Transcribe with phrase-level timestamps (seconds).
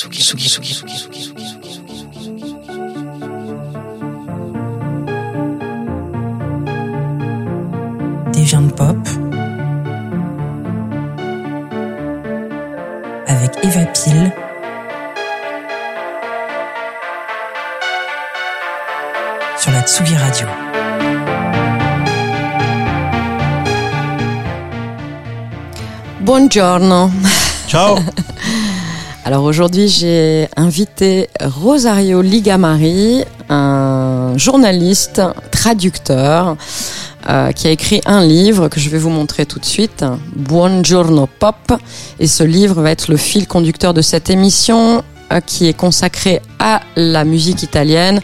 [0.00, 1.84] Tsugi, Tsugi, Tsugi, Tsugi, Tsugi, Tsugi, Tsugi,
[2.16, 2.48] Tsugi,
[8.32, 8.96] Des gens de pop
[13.26, 14.32] avec Eva Pile
[19.58, 20.46] sur la Tsugi Radio.
[26.20, 27.10] Buongiorno.
[27.66, 27.98] Ciao
[29.24, 36.56] Alors aujourd'hui, j'ai invité Rosario Ligamari, un journaliste, traducteur,
[37.28, 40.04] euh, qui a écrit un livre que je vais vous montrer tout de suite,
[40.34, 41.54] Buongiorno Pop.
[42.18, 46.40] Et ce livre va être le fil conducteur de cette émission euh, qui est consacrée
[46.58, 48.20] à la musique italienne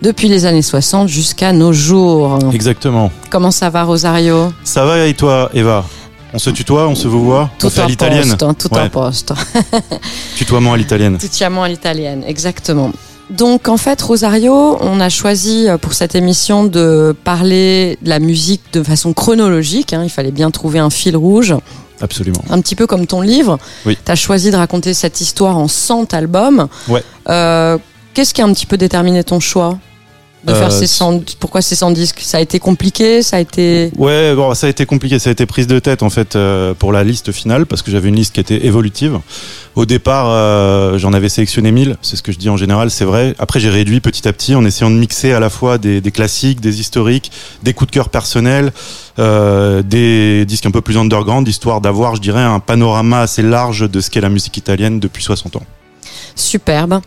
[0.00, 2.38] depuis les années 60 jusqu'à nos jours.
[2.54, 3.12] Exactement.
[3.28, 4.54] Comment ça va Rosario?
[4.64, 5.84] Ça va et toi, Eva?
[6.32, 9.32] On se tutoie, on se voit Tout fait à en l'italienne hein, tout en poste.
[10.36, 11.18] Tutoiement à l'italienne.
[11.18, 12.92] Tutoiement à l'italienne, exactement.
[13.30, 18.18] Donc en fait, Rosario, on a choisi euh, pour cette émission de parler de la
[18.18, 19.92] musique de façon chronologique.
[19.92, 20.02] hein.
[20.04, 21.54] Il fallait bien trouver un fil rouge,
[22.00, 22.42] Absolument.
[22.50, 23.58] un petit peu comme ton livre.
[23.86, 23.96] Oui.
[24.04, 26.66] Tu as choisi de raconter cette histoire en 100 albums.
[26.88, 27.02] Ouais.
[27.28, 27.78] Euh,
[28.14, 29.78] Qu'est-ce qui a un petit peu déterminé ton choix?
[30.44, 32.20] De Euh, faire ces 100 Pourquoi ces 100 disques?
[32.22, 35.32] Ça a été compliqué Ça a été Ouais, bon, ça a été compliqué, ça a
[35.32, 38.16] été prise de tête en fait euh, pour la liste finale parce que j'avais une
[38.16, 39.18] liste qui était évolutive.
[39.76, 43.04] Au départ, euh, j'en avais sélectionné 1000, c'est ce que je dis en général, c'est
[43.04, 43.34] vrai.
[43.38, 46.10] Après, j'ai réduit petit à petit en essayant de mixer à la fois des, des
[46.10, 47.30] classiques, des historiques,
[47.62, 48.72] des coups de cœur personnels,
[49.18, 53.88] euh, des disques un peu plus underground, histoire d'avoir, je dirais, un panorama assez large
[53.88, 55.62] de ce qu'est la musique italienne depuis 60 ans.
[56.34, 57.00] Superbe.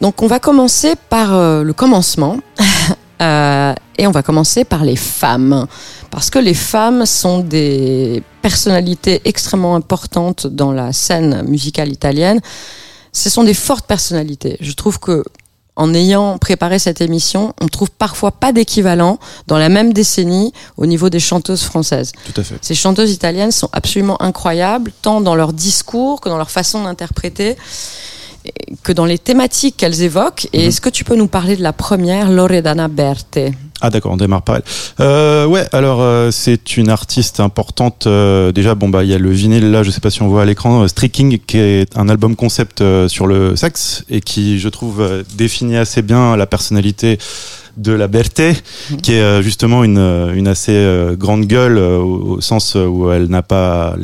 [0.00, 2.38] Donc on va commencer par euh, le commencement.
[3.20, 5.66] Euh, et on va commencer par les femmes.
[6.10, 12.40] Parce que les femmes sont des personnalités extrêmement importantes dans la scène musicale italienne.
[13.12, 14.56] Ce sont des fortes personnalités.
[14.60, 15.22] Je trouve que
[15.74, 20.84] en ayant préparé cette émission, on trouve parfois pas d'équivalent dans la même décennie au
[20.84, 22.12] niveau des chanteuses françaises.
[22.26, 22.56] Tout à fait.
[22.60, 27.56] Ces chanteuses italiennes sont absolument incroyables, tant dans leur discours que dans leur façon d'interpréter,
[28.82, 30.48] que dans les thématiques qu'elles évoquent.
[30.52, 30.68] Et Mhm.
[30.68, 33.38] est-ce que tu peux nous parler de la première, Loredana Berthe
[33.80, 34.62] Ah d'accord, on démarre par elle.
[35.00, 38.06] Euh, ouais, alors euh, c'est une artiste importante.
[38.06, 40.28] euh, déjà, bon bah il y a le vinyle là, je sais pas si on
[40.28, 44.20] voit à l'écran, euh, Streaking, qui est un album concept euh, sur le sexe et
[44.20, 47.18] qui, je trouve, euh, définit assez bien la personnalité
[47.76, 48.62] de la Berthe,
[49.02, 53.26] qui est euh, justement une, euh, une assez euh, grande gueule au, sens où elle
[53.26, 53.94] n'a pas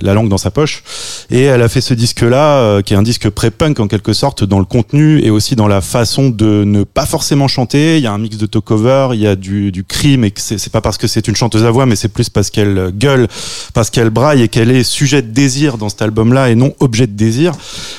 [0.00, 0.82] la langue dans sa poche.
[1.30, 4.58] Et elle a fait ce disque-là, qui est un disque pré-punk en quelque sorte, dans
[4.58, 7.98] le contenu et aussi dans la façon de ne pas forcément chanter.
[7.98, 10.40] Il y a un mix de talk-over, il y a du, du cri, mais que
[10.40, 13.28] c'est pas parce que c'est une chanteuse à voix, mais c'est plus parce qu'elle gueule,
[13.74, 17.06] parce qu'elle braille et qu'elle est sujet de désir dans cet album-là et non objet
[17.06, 17.52] de désir.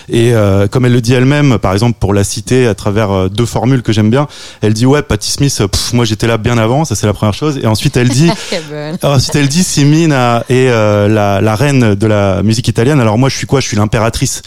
[0.09, 0.33] Et
[0.71, 3.93] comme elle le dit elle-même, par exemple, pour la citer à travers deux formules que
[3.93, 4.27] j'aime bien,
[4.61, 7.13] elle dit ouais, Patti Smith, euh, pff, moi j'étais là bien avant, ça c'est la
[7.13, 7.59] première chose.
[7.61, 8.29] Et ensuite elle dit
[9.01, 12.99] alors, ensuite, elle dit Simina est euh, la, la reine de la musique italienne.
[12.99, 13.59] Alors moi, je suis quoi?
[13.59, 14.41] Je suis l'impératrice.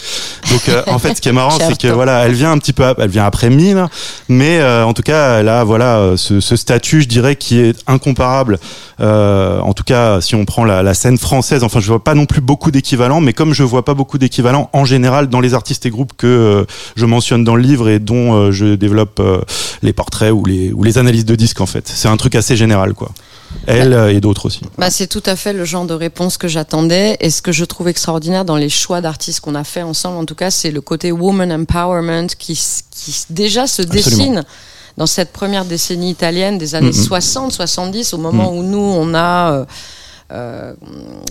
[0.51, 2.73] Donc, euh, en fait, ce qui est marrant, c'est que voilà, elle vient un petit
[2.73, 3.87] peu, elle vient après Mine,
[4.27, 7.77] mais euh, en tout cas, elle a voilà ce, ce statut, je dirais, qui est
[7.87, 8.59] incomparable.
[8.99, 12.25] En tout cas, si on prend la, la scène française, enfin, je vois pas non
[12.25, 15.85] plus beaucoup d'équivalents, mais comme je vois pas beaucoup d'équivalents en général dans les artistes
[15.85, 16.65] et groupes que
[16.95, 19.21] je mentionne dans le livre et dont je développe
[19.81, 22.55] les portraits ou les ou les analyses de disques, en fait, c'est un truc assez
[22.57, 23.11] général, quoi.
[23.65, 24.61] Elle euh, et d'autres aussi.
[24.77, 27.17] Bah, c'est tout à fait le genre de réponse que j'attendais.
[27.19, 30.25] Et ce que je trouve extraordinaire dans les choix d'artistes qu'on a fait ensemble, en
[30.25, 32.53] tout cas, c'est le côté woman empowerment qui,
[32.91, 34.43] qui déjà se dessine
[34.97, 37.05] dans cette première décennie italienne des années Mhm.
[37.05, 39.65] 60, 70, au moment où nous, on a, euh,
[40.31, 40.73] euh,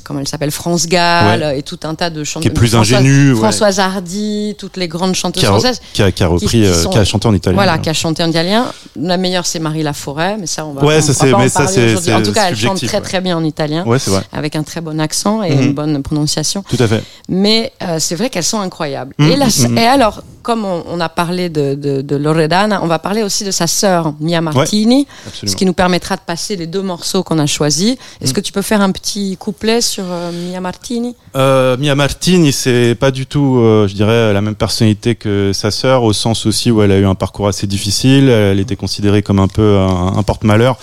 [0.04, 2.42] comment elle s'appelle, France Gall et tout un tas de chanteuses.
[2.42, 3.38] qui est plus Françoise- ingénue, ouais.
[3.38, 5.80] Françoise Hardy, toutes les grandes chanteuses qui a, françaises.
[5.92, 7.56] qui a, qui a repris, qui euh, sont- qui a chanté en italien.
[7.56, 8.66] Voilà, qui a chanté en italien.
[8.96, 11.66] La meilleure, c'est Marie Laforêt, mais ça, on va, Ouais, on ça, c'est- mais ça,
[11.66, 12.12] c'est-.
[12.12, 13.02] En tout cas, elle chante très ouais.
[13.02, 14.22] très bien en italien, Ouais, c'est vrai.
[14.32, 15.62] avec un très bon accent et Mhm.
[15.62, 16.64] une bonne prononciation.
[16.68, 17.02] Tout à fait.
[17.28, 19.14] Mais euh, c'est vrai qu'elles sont incroyables.
[19.18, 19.78] Mhm, Et, la, mhm.
[19.78, 23.44] et alors, comme on, on a parlé de, de, de Loredana, on va parler aussi
[23.44, 25.06] de sa sœur, Mia Martini,
[25.44, 27.96] ce qui nous permettra de passer les deux morceaux qu'on a choisis.
[28.22, 28.32] Est-ce Mhm.
[28.36, 31.14] que tu peux faire un petit couplet sur euh, Mia Martini?
[31.36, 35.70] Euh, Mia Martini, c'est pas du tout, euh, je dirais, la même personnalité que sa
[35.70, 38.30] sœur, au sens aussi où elle a eu un parcours assez difficile.
[38.30, 40.78] Elle était considérée comme un peu un, un porte-malheur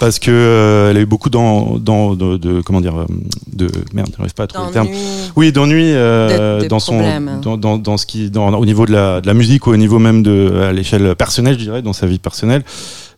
[0.00, 3.06] parce que euh, elle a eu beaucoup dans, dans de, de- comment dire, euh,
[3.52, 4.88] de merde, j'arrive pas à trouver le terme.
[5.36, 6.98] Oui, d'ennui euh, dans son
[7.40, 9.76] dans, dans, dans ce qui dans, au niveau de la, de la musique ou au
[9.76, 12.62] niveau même de à l'échelle personnelle, je dirais, dans sa vie personnelle.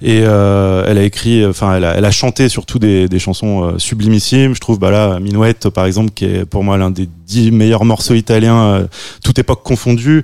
[0.03, 3.65] Et euh, elle a écrit, enfin, elle a, elle a chanté surtout des, des chansons
[3.65, 4.55] euh, sublimissimes.
[4.55, 7.85] Je trouve, bah là, Minuet, par exemple, qui est pour moi l'un des dix meilleurs
[7.85, 8.87] morceaux italiens, euh,
[9.23, 10.23] toute époque confondue.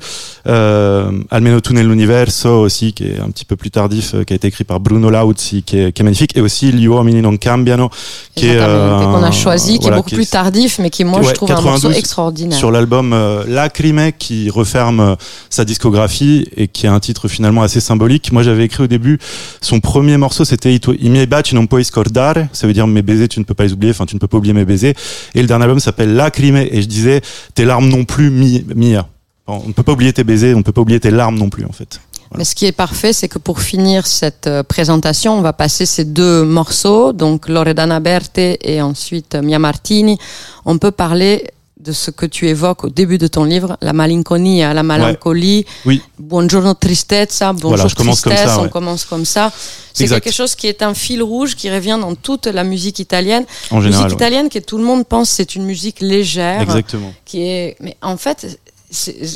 [0.49, 4.49] Euh, Almeno tu nell'universo aussi, qui est un petit peu plus tardif, qui a été
[4.49, 7.91] écrit par Bruno Lauzi, qui est, qui est magnifique, et aussi Gli uomini non cambiano,
[8.35, 11.33] qui est qu'on a choisi, qui est beaucoup plus est- tardif, mais qui moi je
[11.33, 12.59] trouve un morceau 92 extraordinaire.
[12.59, 13.15] sur l'album
[13.47, 15.17] Lacrime qui referme
[15.51, 18.33] sa discographie et qui a un titre finalement assez symbolique.
[18.33, 19.19] Moi j'avais écrit au début
[19.67, 23.03] son premier morceau c'était I, I miei baci non puoi scordare, ça veut dire mes
[23.03, 24.95] baisers tu ne peux pas les oublier, enfin tu ne peux pas oublier mes baisers.
[25.35, 27.21] Et le dernier album s'appelle Lacrime et je disais
[27.55, 29.09] tes larmes non plus Mi- Mia.
[29.49, 31.51] On ne peut pas oublier tes baisers, on ne peut pas oublier tes larmes non
[31.51, 32.01] plus en fait.
[32.37, 35.87] Mais ce qui est parfait, c'est que pour finir cette euh, présentation, on va passer
[35.87, 40.19] ces deux morceaux, donc Loredana Berthe et ensuite euh, Mia Martini.
[40.65, 41.45] On peut parler
[41.87, 45.65] de ce que tu évoques au début de ton livre, la malinconia, la mélancolie.
[45.85, 46.03] Oui.
[46.19, 49.53] Buongiorno tristezza, bonjour Voilà, comme tristesse, on commence comme ça.
[49.93, 53.45] C'est quelque chose qui est un fil rouge qui revient dans toute la musique italienne.
[53.71, 54.05] En général.
[54.05, 54.27] musique ouais.
[54.27, 57.13] italienne que tout le monde pense c'est une musique légère Exactement.
[57.25, 58.59] qui est mais en fait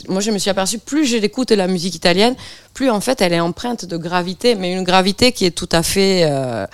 [0.08, 2.34] moi je me suis aperçu plus j'écoute la musique italienne
[2.74, 5.82] plus en fait elle est empreinte de gravité mais une gravité qui est tout à
[5.82, 6.66] fait euh,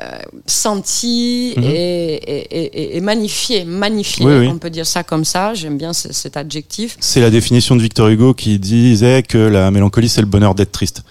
[0.00, 1.62] euh, sentie Mhm.
[1.64, 4.48] et, et, et- et magnifiée magnifiée Oui, oui.
[4.48, 7.82] on peut dire ça comme ça j'aime bien ce- cet adjectif C'est la définition de
[7.82, 11.02] Victor Hugo qui disait que la mélancolie, c'est le bonheur d'être triste.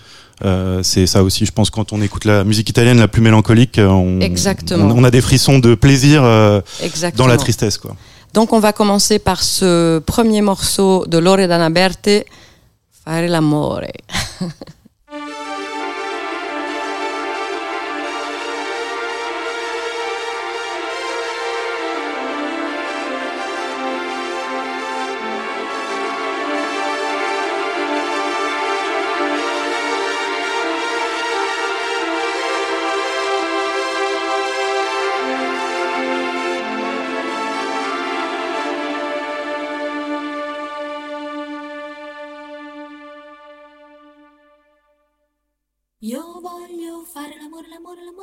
[0.43, 3.77] Euh, c'est ça aussi, je pense, quand on écoute la musique italienne la plus mélancolique,
[3.79, 4.85] euh, on, Exactement.
[4.93, 6.59] on, on a des frissons de plaisir euh,
[7.15, 7.77] dans la tristesse.
[7.77, 7.95] Quoi.
[8.33, 12.25] donc on va commencer par ce premier morceau de Loredana Berthe
[13.05, 13.81] Fare l'amore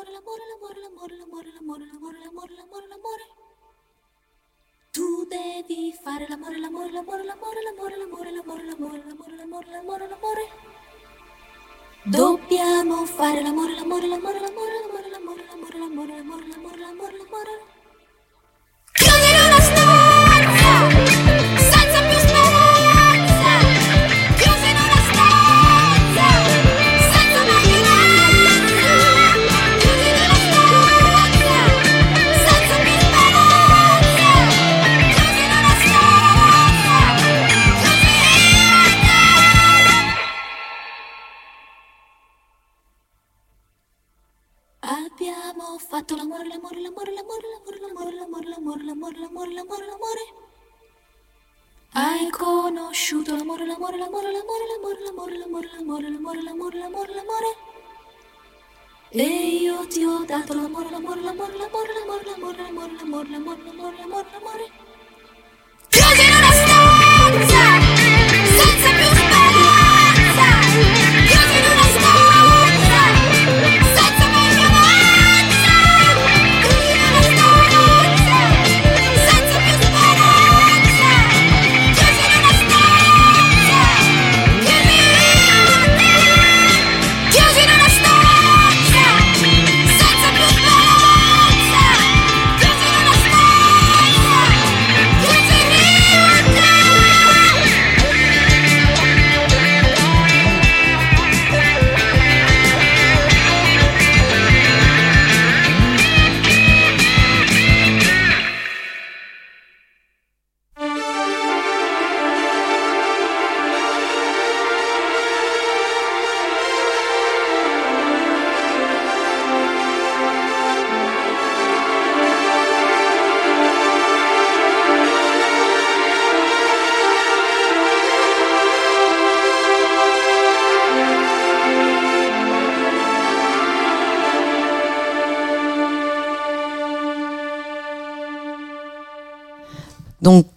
[0.09, 3.27] l'amore, l'amore, l'amore, l'amore, l'amore, l'amore, l'amore, l'amore, l'amore, l'amore.
[4.93, 10.49] Tu devi fare l'amore, l'amore, l'amore, l'amore, l'amore, l'amore, l'amore, l'amore, l'amore, l'amore, l'amore, l'amore.
[12.05, 17.80] Dobbiamo fare l'amore, l'amore, l'amore, l'amore, l'amore, l'amore, l'amore, l'amore, l'amore, l'amore, l'amore, l'amore.
[52.03, 57.57] Hai conosciuto l'amore, l'amore, l'amore, l'amore, l'amore, l'amore, l'amore, l'amore, l'amore, l'amore, l'amore, l'amore.
[59.11, 64.27] E io ti ho dato l'amore, l'amore, l'amore, l'amore, l'amore, l'amore, l'amore, l'amore, l'amore, l'amore,
[64.33, 64.71] l'amore,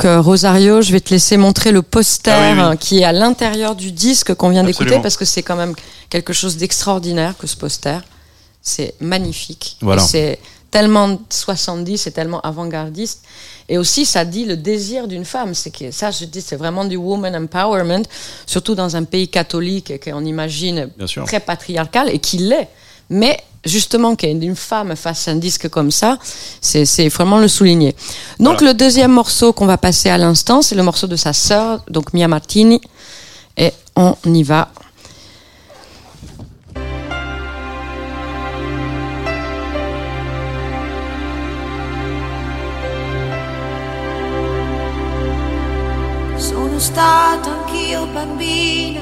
[0.03, 2.65] Donc euh, Rosario, je vais te laisser montrer le poster Ah oui, oui.
[2.65, 5.75] euh, qui est à l'intérieur du disque qu'on vient d'écouter parce que c'est quand même
[6.09, 7.99] quelque chose d'extraordinaire que ce poster.
[8.61, 9.77] C'est magnifique.
[9.79, 10.01] Voilà.
[10.01, 10.39] C'est
[10.71, 13.23] tellement 70, c'est tellement avant-gardiste.
[13.69, 15.53] Et aussi, ça dit le désir d'une femme.
[15.53, 18.03] C'est que ça, je dis, c'est vraiment du woman empowerment,
[18.45, 21.23] surtout dans un pays catholique qu'on imagine Bien sûr.
[21.23, 22.67] très patriarcal et qu'il l'est.
[23.09, 26.17] Mais justement, qu'une femme fasse un disque comme ça,
[26.61, 27.95] c'est vraiment le souligner.
[28.39, 28.73] Donc Voilà.
[28.73, 32.13] le deuxième morceau qu'on va passer à l'instant, c'est le morceau de sa sœur, donc
[32.13, 32.81] Mia Martini.
[33.57, 34.69] Et on y va.
[46.37, 49.01] Sono stato anch'io bambina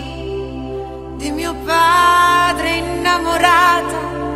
[1.17, 4.30] di mio padre innamorata.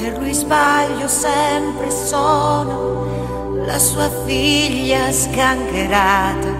[0.00, 6.54] Per lui sbaglio sempre sono la sua figlia sgancherata.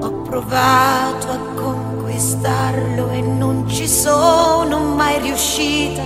[0.00, 6.02] Ho provato a conquistarlo e non ci sono mai riuscita.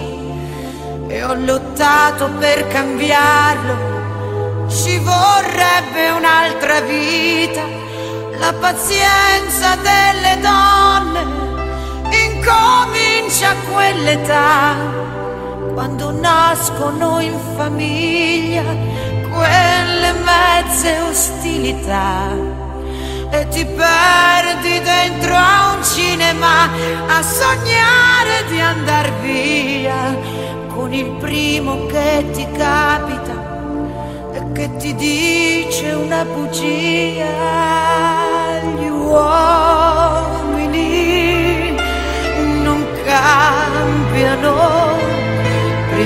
[1.07, 4.67] E ho lottato per cambiarlo.
[4.69, 7.63] Ci vorrebbe un'altra vita
[8.39, 11.25] la pazienza delle donne
[12.11, 14.75] incomincia a quell'età,
[15.75, 18.63] quando nascono in famiglia
[19.31, 22.57] quelle mezze ostilità.
[23.31, 26.71] E ti perdi dentro a un cinema
[27.07, 30.17] a sognare di andar via
[30.75, 33.35] con il primo che ti capita
[34.33, 37.27] e che ti dice una bugia.
[38.79, 40.39] Gli uomini
[42.63, 44.88] non cambiano,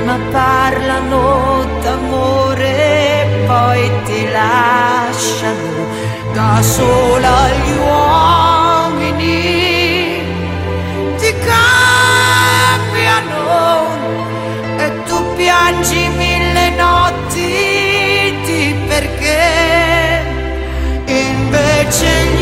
[0.03, 5.87] prima parlano d'amore, poi ti lasciano
[6.33, 9.31] da sola gli uomini.
[11.19, 12.27] Ti cambiano
[14.77, 20.25] e tu piangi mille notti di perché
[21.07, 22.42] invece gli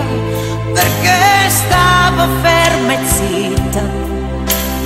[0.73, 3.81] perché stavo ferma e zitta.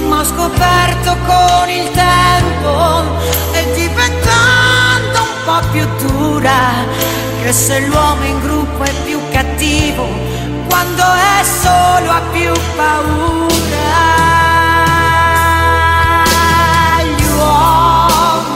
[0.08, 3.04] Ma ho scoperto con il tempo
[3.54, 6.60] e diventando un po' più dura
[7.42, 10.08] che se l'uomo in gruppo è più cattivo
[10.68, 13.44] quando è solo ha più paura.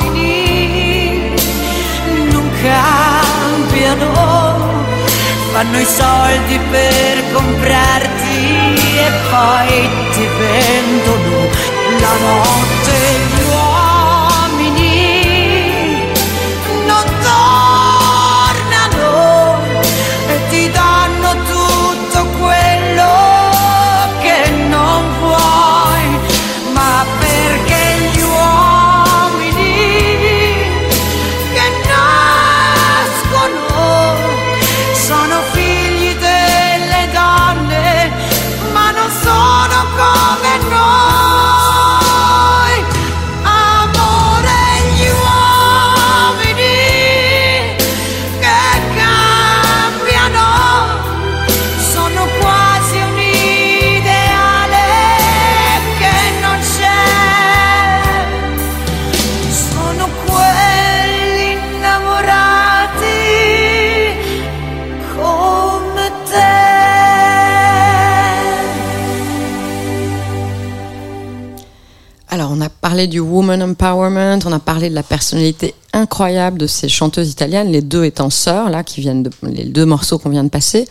[0.01, 1.33] Uomini
[2.31, 4.48] non cambiano,
[5.59, 11.49] fanno i soldi per comprarti e poi ti vendono
[11.99, 13.28] la notte.
[73.07, 77.81] Du woman empowerment, on a parlé de la personnalité incroyable de ces chanteuses italiennes, les
[77.81, 80.87] deux étant sœurs, là, qui viennent de, les deux morceaux qu'on vient de passer.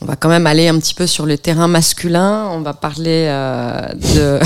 [0.00, 2.48] On va quand même aller un petit peu sur le terrain masculin.
[2.52, 4.38] On va parler euh, de,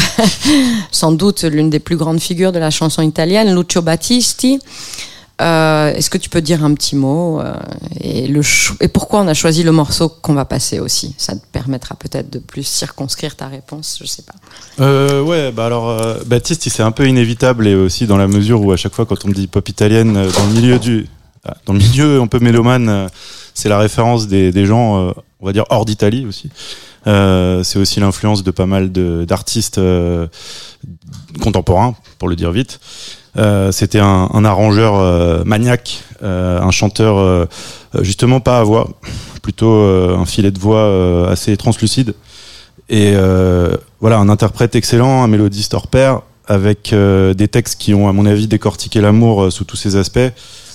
[0.92, 4.60] sans doute, l'une des plus grandes figures de la chanson italienne, Lucio Battisti.
[5.40, 7.54] Euh, Est-ce que tu peux dire un petit mot euh,
[8.00, 8.40] et, le
[8.80, 11.14] et pourquoi on a choisi le morceau qu'on va passer aussi?
[11.16, 14.34] Ça te permettra peut-être de plus circonscrire ta réponse, je sais pas.
[14.80, 18.62] Euh, ouais, bah alors euh, Baptiste, c'est un peu inévitable et aussi dans la mesure
[18.62, 21.06] où à chaque fois quand on me dit pop italienne euh, dans le milieu du
[21.44, 23.08] ah, dans le milieu un peu mélomane, euh,
[23.54, 26.50] c'est la référence des, des gens, on va dire hors d'Italie aussi.
[27.04, 29.80] C'est aussi l'influence de pas mal d'artistes
[31.40, 32.78] contemporains, pour le dire vite.
[33.36, 37.46] Euh, C'était un, arrangeur euh, maniaque, euh, un chanteur
[38.00, 38.88] justement pas à voix,
[39.42, 42.14] plutôt un filet de voix assez translucide.
[42.88, 43.14] Et
[44.00, 48.26] voilà, un interprète excellent, un mélodiste hors pair, avec des textes qui ont, à mon
[48.26, 50.30] avis, décortiqué l'amour sous tous ses aspects.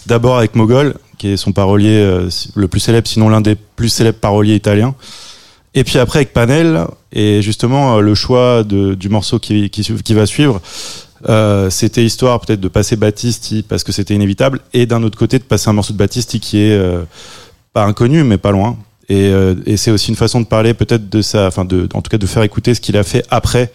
[0.05, 4.19] D'abord avec Mogol, qui est son parolier le plus célèbre, sinon l'un des plus célèbres
[4.19, 4.95] paroliers italiens.
[5.75, 9.83] Et puis après avec Panel, et justement euh, le choix de, du morceau qui, qui,
[9.83, 10.61] su- qui va suivre,
[11.29, 15.39] euh, c'était histoire peut-être de passer Battisti parce que c'était inévitable, et d'un autre côté
[15.39, 17.01] de passer un morceau de Battisti qui est euh,
[17.73, 18.77] pas inconnu mais pas loin.
[19.09, 22.01] Et, euh, et c'est aussi une façon de parler peut-être de ça, enfin de, en
[22.01, 23.71] tout cas de faire écouter ce qu'il a fait après.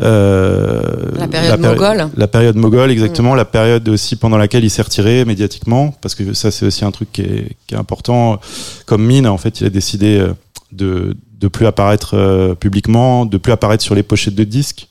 [0.00, 0.82] euh,
[1.18, 2.08] La période péri- moghole.
[2.16, 3.34] La période moghole, exactement.
[3.34, 6.90] La période aussi pendant laquelle il s'est retiré médiatiquement, parce que ça c'est aussi un
[6.90, 8.40] truc qui est, qui est important.
[8.86, 10.32] Comme Mine, en fait, il a décidé euh,
[10.72, 14.86] de de plus apparaître euh, publiquement, de plus apparaître sur les pochettes de disques.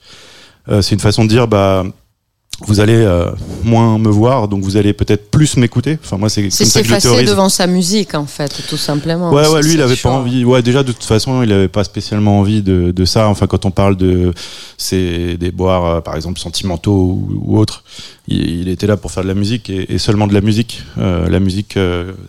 [0.68, 1.82] Euh, c'est une façon de dire, bah,
[2.66, 3.30] vous allez euh,
[3.64, 5.98] moins me voir, donc vous allez peut-être plus m'écouter.
[6.04, 9.32] Enfin, moi, c'est C'est s'effacer devant sa musique, en fait, tout simplement.
[9.32, 10.44] Ouais, ouais, lui, il avait pas envie.
[10.44, 13.28] Ouais, déjà, de toute façon, il avait pas spécialement envie de, de ça.
[13.28, 14.34] Enfin, quand on parle de
[14.76, 17.82] c'est des boires, par exemple, sentimentaux ou, ou autres,
[18.28, 20.82] il, il était là pour faire de la musique et, et seulement de la musique.
[20.98, 21.78] Euh, la musique,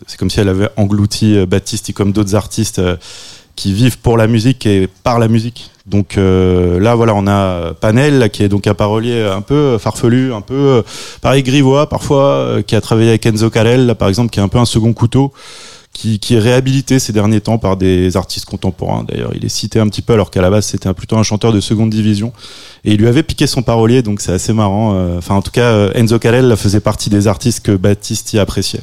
[0.07, 2.81] c'est comme si elle avait englouti Baptiste et comme d'autres artistes
[3.55, 5.69] qui vivent pour la musique et par la musique.
[5.85, 10.33] Donc euh, là, voilà, on a Panel, qui est donc un parolier un peu farfelu,
[10.33, 10.81] un peu euh,
[11.21, 14.43] pareil grivois parfois, euh, qui a travaillé avec Enzo Carel, là, par exemple, qui est
[14.43, 15.33] un peu un second couteau
[15.93, 19.05] qui, qui est réhabilité ces derniers temps par des artistes contemporains.
[19.07, 21.53] D'ailleurs, il est cité un petit peu alors qu'à la base c'était plutôt un chanteur
[21.53, 22.33] de seconde division.
[22.83, 24.93] Et il lui avait piqué son parolier, donc c'est assez marrant.
[24.95, 28.81] Euh, Enfin, en tout cas, euh, Enzo Carel faisait partie des artistes que Battisti appréciait.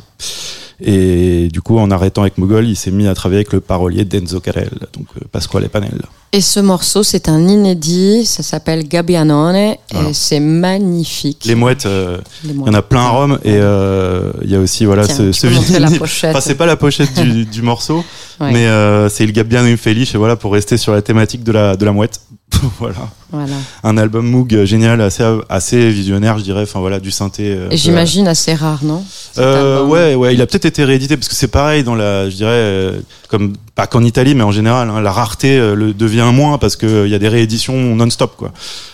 [0.80, 4.04] Et du coup, en arrêtant avec Mogol, il s'est mis à travailler avec le parolier
[4.04, 6.00] d'Enzo Carel, donc euh, Pasquale Panel.
[6.32, 10.08] Et ce morceau, c'est un inédit, ça s'appelle Gabbianone, Voilà.
[10.10, 11.44] et c'est magnifique.
[11.44, 14.54] Les mouettes, euh, Les il y en a plein à Rome, et euh, il y
[14.54, 15.98] a aussi voilà Tiens, ce, ce vinyle.
[15.98, 16.30] pochette.
[16.30, 18.04] Enfin, c'est pas la pochette du, du morceau,
[18.38, 18.52] Ouais.
[18.52, 21.76] mais euh, c'est Il Gabbiano Infelice, et voilà, pour rester sur la thématique de la,
[21.76, 22.20] de la mouette.
[22.78, 22.94] voilà.
[23.32, 23.54] Voilà.
[23.82, 27.58] Un album Moog génial, assez, assez visionnaire, je dirais, enfin voilà, du synthé.
[27.72, 29.04] Et j'imagine assez rare, non
[29.36, 32.92] ouais, ouais, il a peut-être été réédité parce que c'est pareil dans la, je dirais,
[33.28, 36.76] comme pas qu'en Italie, mais en général, hein, la rareté euh, le, devient moins parce
[36.76, 38.52] que il y a des rééditions non-stop, quoi.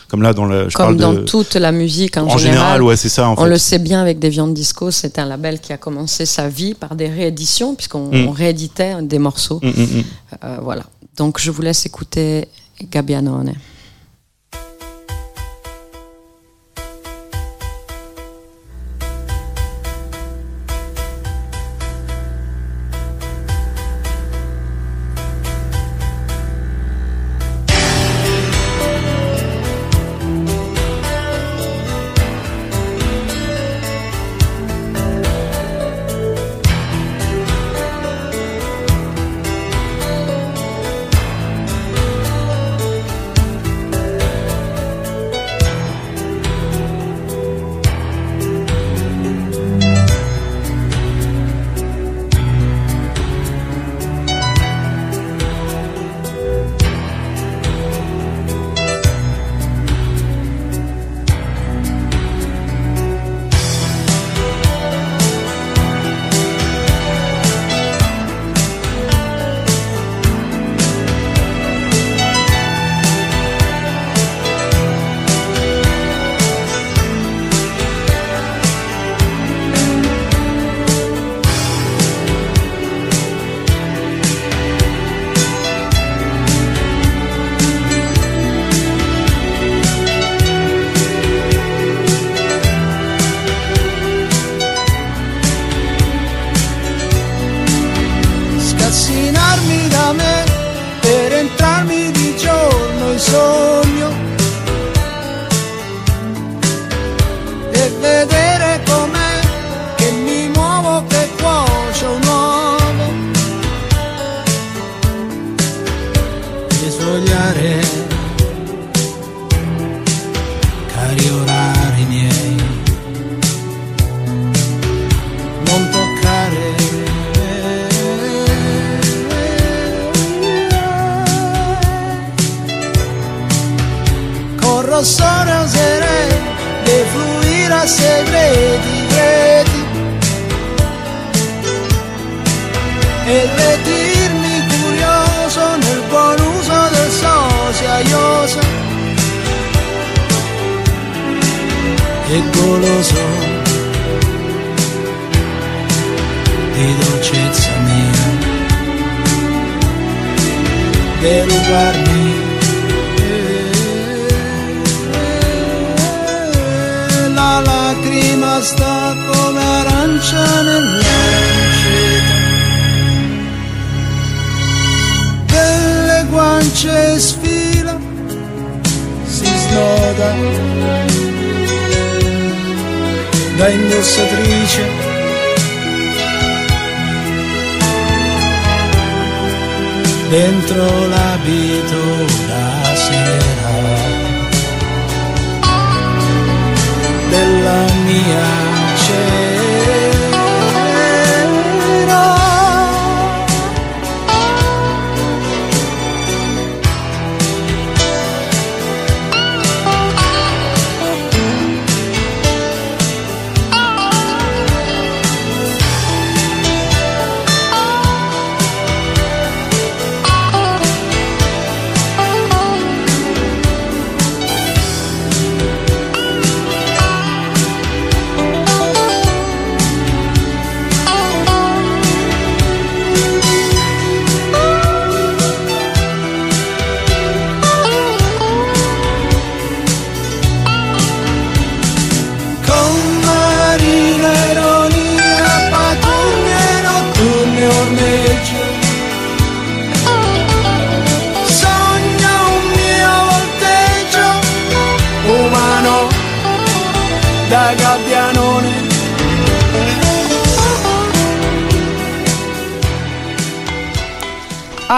[0.09, 2.81] Comme là dans le, je Comme parle dans de, toute la musique en, en général,
[2.83, 3.29] ouais, c'est ça.
[3.29, 3.49] En On fait.
[3.49, 6.95] le sait bien avec Deviant Disco, c'est un label qui a commencé sa vie par
[6.95, 8.29] des rééditions, puisqu'on Mm.
[8.29, 9.61] rééditait des morceaux.
[9.63, 10.05] Mm, mm.
[10.45, 10.85] Euh, voilà.
[11.17, 12.47] Donc je vous laisse écouter
[12.91, 13.55] Gabbianone.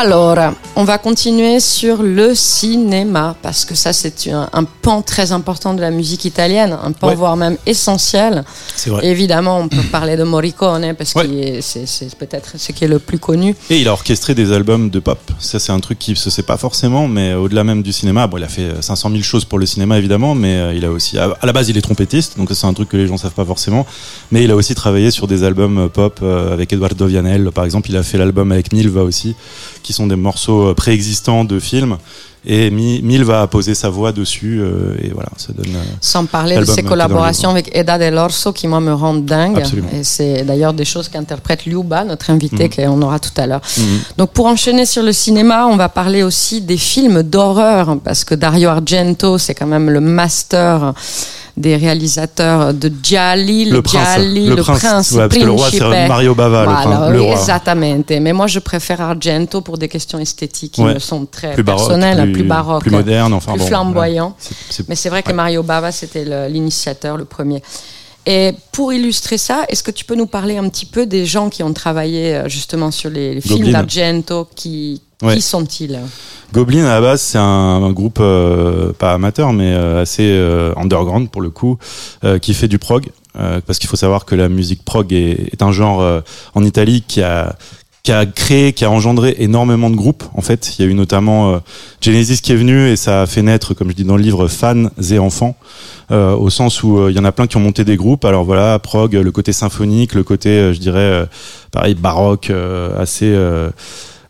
[0.01, 0.37] Alors,
[0.77, 5.75] on va continuer sur le cinéma, parce que ça, c'est un, un pan très important
[5.75, 7.17] de la musique italienne, un pan Ouais.
[7.17, 8.45] voire même essentiel.
[8.77, 9.05] C'est vrai.
[9.05, 11.27] Évidemment, on peut parler de Morricone, parce Ouais.
[11.27, 13.57] que c'est peut-être ce qui est le plus connu.
[13.71, 15.19] Et il a orchestré des albums de pop.
[15.41, 18.37] Ça, c'est un truc qui se sait pas forcément, mais au-delà même du cinéma, bon,
[18.37, 20.93] il a fait euh, 500 000 choses pour le cinéma évidemment, mais euh, il a
[20.93, 23.17] aussi, à la base, il est trompettiste, donc ça, c'est un truc que les gens
[23.17, 23.85] savent pas forcément.
[24.31, 27.65] Mais il a aussi travaillé sur des albums euh, pop euh, avec Eduardo Vianel, par
[27.65, 27.91] exemple.
[27.91, 29.35] Il a fait l'album avec Milva aussi,
[29.83, 31.97] qui sont des morceaux euh, préexistants de films.
[32.47, 35.75] Et Mi- Milva a posé sa voix dessus, euh, et voilà, ça donne.
[35.75, 39.59] euh, Sans parler de ses collaborations avec Eda Delorso qui, moi, me rendent dingue.
[39.59, 39.89] Absolument.
[39.93, 42.71] Et c'est d'ailleurs des choses qu'interprète Liuba, notre invité, Mhm.
[42.93, 43.61] qu'on aura tout à l'heure.
[43.77, 43.85] mhm.
[44.19, 48.37] Donc, pour enchaîner sur le cinéma, on va parler aussi des films d'horreur, parce que
[48.37, 50.95] Dario Argento, c'est quand même le master
[51.59, 55.69] des réalisateurs de Gialli, le, Le prince, Gialli, le, prince, ouais, parce que le roi,
[55.71, 56.09] c'est.
[56.09, 57.33] Mario Bava, le, Voilà, prince- le roi.
[57.33, 58.03] exactement.
[58.09, 60.95] Mais moi, je préfère Argento pour des questions esthétiques qui Ouais.
[60.95, 64.33] me sont très Plus baroque, personnelles, plus, plus, baroques, plus moderne, enfin plus bon,
[64.89, 65.33] Mais c'est vrai que.
[65.33, 67.63] Mario Bava, c'était le- l'initiateur, le premier.
[68.27, 71.49] Et pour illustrer ça, est-ce que tu peux nous parler un petit peu des gens
[71.49, 74.47] qui ont travaillé euh, justement sur les, les films d'Argento?
[74.55, 75.01] Qui,
[75.33, 75.99] qui sont-ils?
[76.53, 81.31] Goblin à la base c'est un, groupe euh, pas amateur mais euh, assez euh, underground
[81.31, 81.79] pour le coup
[82.41, 83.09] qui fait du prog
[83.67, 86.23] parce qu'il faut savoir que la musique prog est, un genre
[86.55, 87.57] en Italie qui a
[88.03, 90.25] qui a créé, qui a engendré énormément de groupes.
[90.33, 91.61] En fait, il y a eu notamment
[92.01, 94.49] Genesis qui est venu et ça a fait naître, comme je dis dans le livre,
[94.49, 95.57] fans et enfants,
[96.11, 98.25] au sens où il y en a plein qui ont monté des groupes.
[98.25, 101.29] Alors voilà, prog, le côté symphonique, le côté, je dirais,
[101.71, 102.51] pareil, baroque,
[102.99, 103.37] assez.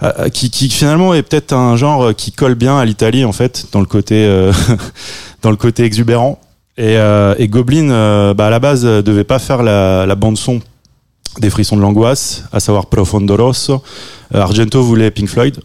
[0.02, 3.32] Euh, euh, qui, qui finalement est peut-être un genre qui colle bien à l'Italie en
[3.32, 4.52] fait dans le côté euh,
[5.42, 6.38] dans le côté exubérant
[6.76, 10.14] et, euh, et Goblin euh, bah, à la base euh, devait pas faire la, la
[10.14, 10.60] bande son
[11.40, 13.82] des frissons de l'angoisse à savoir Profondo Rosso
[14.34, 15.56] Euh, Argento voulait Pink Floyd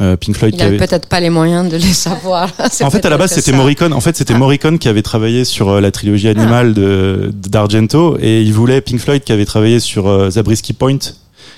[0.00, 2.48] Euh, Pink Floyd Il avait peut-être pas les moyens de les savoir.
[2.82, 3.52] En fait, à la base, c'était.
[3.52, 3.92] Morricone.
[3.92, 4.38] En fait, c'était Ah.
[4.38, 9.00] Morricone qui avait travaillé sur euh, la trilogie animale de d'Argento, et il voulait Pink
[9.00, 10.98] Floyd qui avait travaillé sur euh, Zabriskie Point,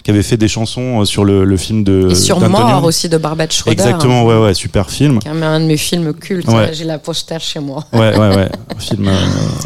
[0.02, 2.40] qui avait fait des chansons euh, sur le, le film de Et sur.
[2.40, 3.72] Mort aussi de Barbette Schroeder.
[3.72, 5.20] Exactement, ouais, ouais, super film.
[5.20, 6.48] Qui est un de mes films cultes.
[6.48, 6.70] Ouais.
[6.72, 7.84] J'ai la poster chez moi.
[7.92, 8.48] Ouais, ouais, ouais.
[8.76, 9.12] Un film, euh,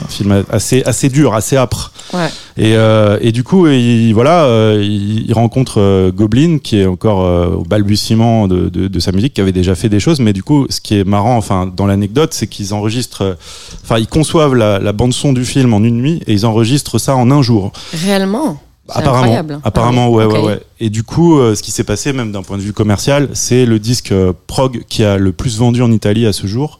[0.04, 1.90] un film assez, assez dur, assez âpre.
[2.12, 2.28] Ouais.
[2.58, 7.18] Et, euh, et du coup, il, voilà, euh, il, il rencontre Goblin, qui est encore
[7.56, 10.20] au balbutiement de, de, de sa musique, qui avait déjà fait des choses.
[10.20, 13.36] Mais du coup, ce qui est marrant, enfin, dans l'anecdote, c'est qu'ils enregistrent,
[13.84, 16.98] enfin, ils conçoivent la, la bande son du film en une nuit et ils enregistrent
[16.98, 17.72] ça en un jour.
[18.04, 18.60] Réellement?
[18.88, 19.60] Apparemment, incroyable.
[19.64, 20.60] apparemment, Ah ouais, ouais, ouais.
[20.80, 23.66] Et du coup, euh, ce qui s'est passé, même d'un point de vue commercial, c'est
[23.66, 26.78] le disque euh, prog qui a le plus vendu en Italie à ce jour.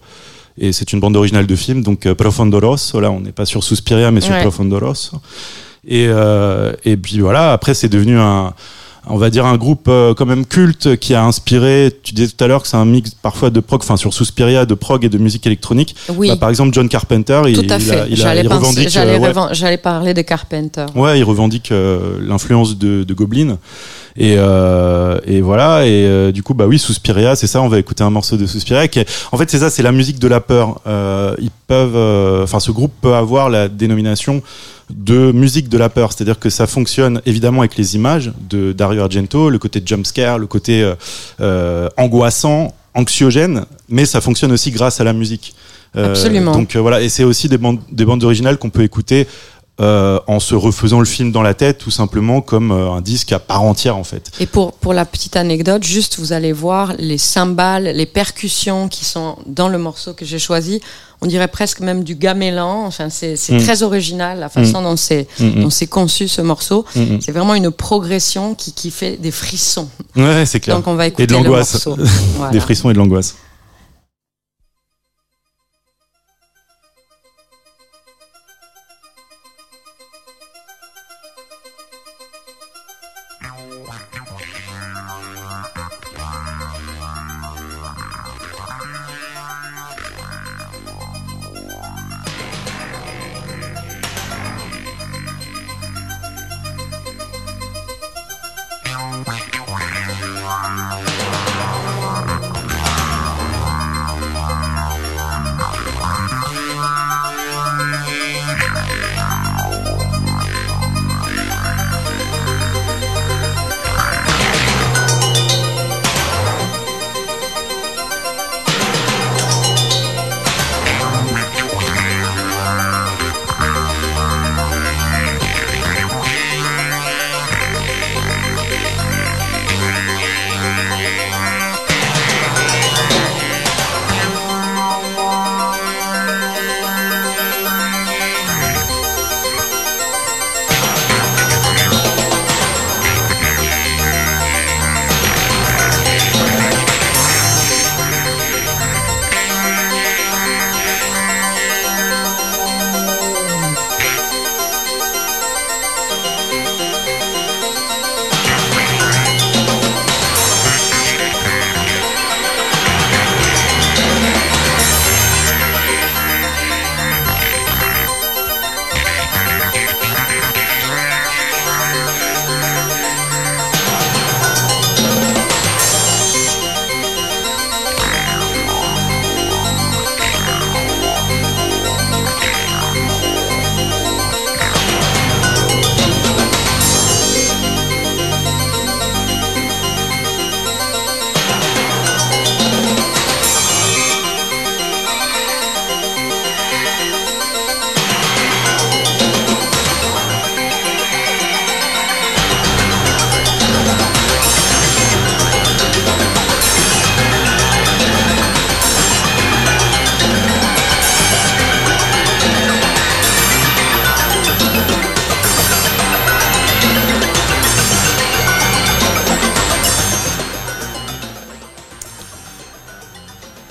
[0.58, 2.98] Et c'est une bande originale de film, donc euh, Profondo Rosso.
[3.00, 4.40] Là, on n'est pas sur Suspiria, mais sur Ouais.
[4.42, 5.18] Profondo Rosso.
[5.86, 8.54] Et, euh, et puis voilà, après, c'est devenu un,
[9.08, 11.92] on va dire un groupe euh, quand même culte qui a inspiré.
[12.02, 14.66] Tu disais tout à l'heure que c'est un mix parfois de prog, enfin sur Suspiria,
[14.66, 15.94] de prog et de musique électronique.
[16.16, 18.00] Oui, Bah, par exemple, John Carpenter, il, tout à il fait.
[18.00, 18.88] a- il penser- revendique.
[18.88, 19.18] j'allais euh,
[19.70, 20.86] ouais, parler de Carpenter.
[20.94, 23.58] Ouais, il revendique euh, l'influence de, de Goblin.
[24.18, 27.78] Et, euh, et voilà, et euh, du coup, bah oui, Suspiria, c'est ça, on va
[27.78, 28.88] écouter un morceau de Suspiria.
[28.88, 30.80] Qui est- en fait, c'est ça, c'est la musique de la peur.
[30.86, 34.42] Euh, ils peuvent, euh, enfin, ce groupe peut avoir la dénomination
[34.90, 39.02] de musique de la peur, c'est-à-dire que ça fonctionne évidemment avec les images de Dario
[39.02, 40.94] Argento, le côté jumpscare, le côté euh,
[41.40, 45.54] euh, angoissant, anxiogène, mais ça fonctionne aussi grâce à la musique.
[45.96, 46.52] Euh, Absolument.
[46.52, 49.26] Donc euh, voilà, et c'est aussi des bandes, des bandes originales qu'on peut écouter
[49.78, 53.32] euh, en se refaisant le film dans la tête, tout simplement comme euh, un disque
[53.32, 54.30] à part entière en fait.
[54.40, 59.04] Et pour, pour la petite anecdote, juste vous allez voir les cymbales, les percussions qui
[59.04, 60.80] sont dans le morceau que j'ai choisi.
[61.20, 62.84] On dirait presque même du gamelan.
[62.86, 63.62] Enfin, c'est c'est Mm.
[63.64, 66.84] très original la façon dont c'est Mm, dont c'est conçu ce morceau.
[66.94, 67.18] mm, mm.
[67.20, 69.88] C'est vraiment une progression qui, qui fait des frissons.
[70.14, 70.76] Ouais, c'est clair.
[70.76, 71.86] Donc on va écouter et de le l'angoisse.
[72.36, 72.50] Voilà.
[72.52, 73.34] Des frissons et de l'angoisse.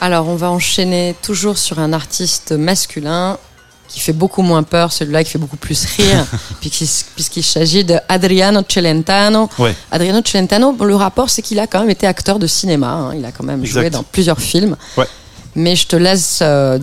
[0.05, 3.39] Alors, on va enchaîner toujours sur un artiste masculin
[3.87, 6.27] qui fait beaucoup moins peur, celui-là qui fait beaucoup plus rire,
[6.61, 9.49] puisqu'il s'agit de Adriano Celentano.
[9.57, 9.75] Ouais.
[9.89, 12.91] Adriano Celentano, bon, le rapport, c'est qu'il a quand même été acteur de cinéma.
[12.91, 13.15] hein.
[13.17, 14.75] Il a quand même joué dans plusieurs films.
[14.95, 15.07] Ouais.
[15.55, 16.77] Mais je te laisse euh,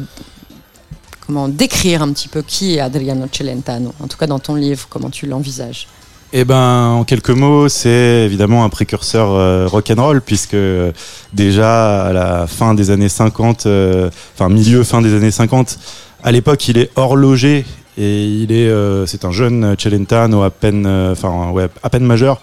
[1.25, 3.95] comment décrire un petit peu qui est Adriano Celentano.
[4.03, 5.87] En tout cas, dans ton livre, comment tu l'envisages.
[6.35, 10.90] Eh ben, en quelques mots, c'est évidemment un précurseur euh, rock'n'roll puisque euh,
[11.35, 15.79] déjà à la fin des années 50, euh, enfin milieu fin des années 50,
[16.25, 17.66] à l'époque, il est horloger
[17.99, 22.40] et il est, euh, c'est un jeune Celentano à peine, enfin ouais, à peine majeur.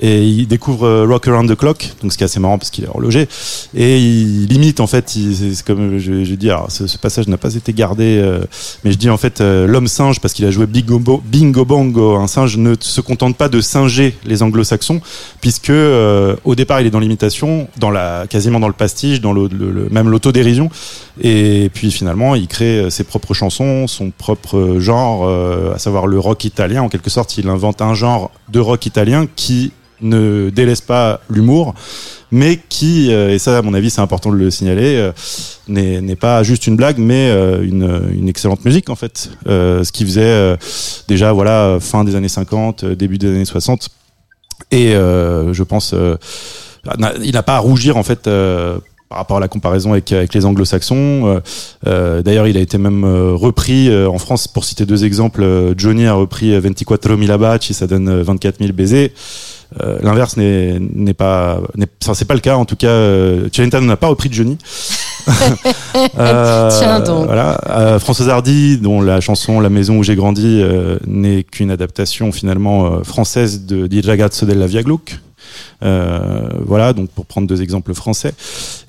[0.00, 2.70] Et il découvre euh, Rock Around the Clock, donc ce qui est assez marrant parce
[2.70, 3.28] qu'il est horloger.
[3.74, 7.72] Et il limite en fait, c'est comme je, je dis, ce, passage n'a pas été
[7.72, 8.40] gardé, euh,
[8.82, 12.16] mais je dis en fait euh, l'homme singe parce qu'il a joué Bingo, Bingo Bongo.
[12.16, 15.00] Un singe ne se contente pas de singer les anglo-saxons,
[15.40, 19.48] puisque au départ il est dans l'imitation, dans la quasiment dans le pastiche, dans le,
[19.48, 20.70] le- le- même l'autodérision.
[21.22, 25.28] Et puis finalement il crée ses propres chansons, son propre genre,
[25.72, 26.82] à savoir le rock italien.
[26.82, 31.74] En quelque sorte, il invente un genre de rock italien qui ne délaisse pas l'humour,
[32.30, 35.12] mais qui, euh, et ça à mon avis c'est important de le signaler, euh,
[35.68, 39.30] n'est pas juste une blague, mais euh, une, excellente musique en fait.
[39.46, 40.56] Ce qui faisait
[41.08, 43.88] déjà voilà fin des années 50, euh, début des années 60,
[44.70, 45.94] et je pense
[47.22, 48.28] il n'a pas à rougir en fait.
[49.10, 51.40] par rapport à la comparaison avec, les anglo-saxons.
[51.84, 56.54] D'ailleurs, il a été même repris en France, pour citer deux exemples, Johnny a repris
[56.54, 59.12] euh, 24 000 baci, ça donne euh, 24 000 baisers.
[59.82, 61.60] Euh, L'inverse n'est n'est pas,
[62.14, 62.56] c'est pas le cas.
[62.56, 63.48] En tout cas, euh,
[63.80, 64.58] n'a pas repris de Johnny.
[66.18, 67.26] Euh, Tiens donc.
[67.26, 67.58] Voilà.
[67.70, 72.32] Euh, Françoise Hardy, dont la chanson La maison où j'ai grandi euh, n'est qu'une adaptation
[72.32, 75.18] finalement euh, française de Di ragazzo della Via Gluck.
[75.84, 78.32] Euh, voilà, donc pour prendre deux exemples français.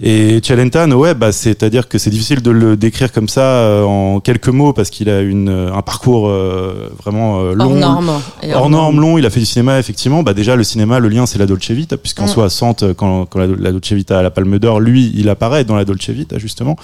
[0.01, 4.19] Et Celentano, ouais, bah, c'est-à-dire que c'est difficile de le décrire comme ça euh, en
[4.19, 7.71] quelques mots parce qu'il a une, un parcours euh, vraiment euh, long.
[7.71, 8.11] Hors norme.
[8.53, 10.23] Hors norme, long, il a fait du cinéma, effectivement.
[10.23, 12.29] Bah, déjà, le cinéma, le lien, c'est la Dolce Vita, puisqu'en Mm.
[12.29, 15.75] 60, quand, quand la, la Dolce Vita a la Palme d'Or, lui, il apparaît dans
[15.75, 16.75] la Dolce Vita, justement.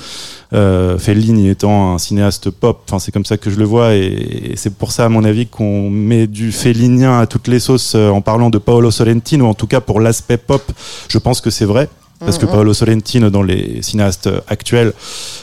[0.53, 4.51] Euh, Fellini étant un cinéaste pop, enfin, c'est comme ça que je le vois, et,
[4.51, 7.93] et c'est pour ça, à mon avis, qu'on met du fellinien à toutes les sauces
[7.95, 10.63] euh, en parlant de Paolo Sorrentino, en tout cas pour l'aspect pop,
[11.07, 11.89] je pense que c'est vrai.
[12.19, 12.45] Parce que.
[12.45, 14.93] Paolo Sorrentino, dans les cinéastes actuels,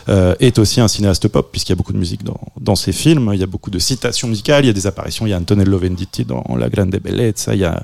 [0.08, 2.92] euh, est aussi un cinéaste pop, puisqu'il y a beaucoup de musique dans, dans ses
[2.92, 3.30] films.
[3.34, 5.26] Il y a beaucoup de citations musicales, il y a des apparitions.
[5.26, 7.82] Il y a Antonello Venditti dans La Grande Bellezza, il y a,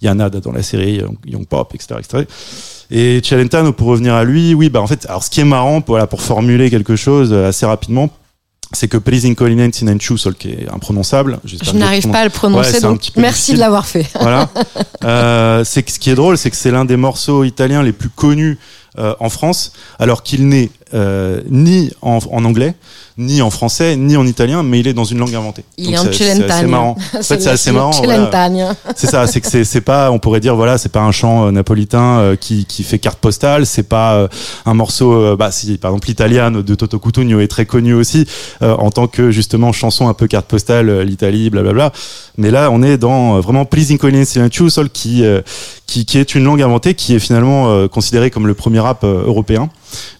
[0.00, 2.24] il y a Nada dans la série Young, Pop, etc., etc.
[2.90, 5.80] Et Celentano, pour revenir à lui, oui, bah en fait, alors ce qui est marrant,
[5.80, 8.10] pour, voilà, pour formuler quelque chose euh, assez rapidement,
[8.72, 12.74] c'est que Pleasing Collinens in Chusol, qui est imprononçable, Je n'arrive pas à le prononcer,
[12.74, 13.54] Ouais, donc merci difficile.
[13.56, 14.06] de l'avoir fait.
[14.20, 14.48] voilà.
[15.04, 18.08] Euh, c'est ce qui est drôle, c'est que c'est l'un des morceaux italiens les plus
[18.08, 18.56] connus
[18.98, 22.74] euh, en France, alors qu'il n'est euh, ni en, en anglais,
[23.18, 25.64] ni en français, ni en italien, mais il est dans une langue inventée.
[25.78, 26.96] Il Donc est en c'est- c'est assez marrant.
[27.14, 27.92] En fait, c'est assez marrant.
[28.04, 28.24] voilà.
[28.96, 31.50] C'est ça, c'est que c'est pas, on pourrait dire voilà, c'est pas un chant euh,
[31.50, 34.28] napolitain euh, qui qui fait carte postale, c'est pas euh,
[34.66, 38.26] un morceau, bah si par exemple l'Italiano de Toto Cutugno est très connu aussi
[38.62, 41.92] euh, en tant que justement chanson un peu carte postale, l'Italie, blablabla.
[42.38, 45.42] Mais là, on est dans vraiment Pleasing Colin Sol qui euh,
[45.86, 49.04] qui qui est une langue inventée, qui est finalement euh, considérée comme le premier rap
[49.04, 49.68] européen.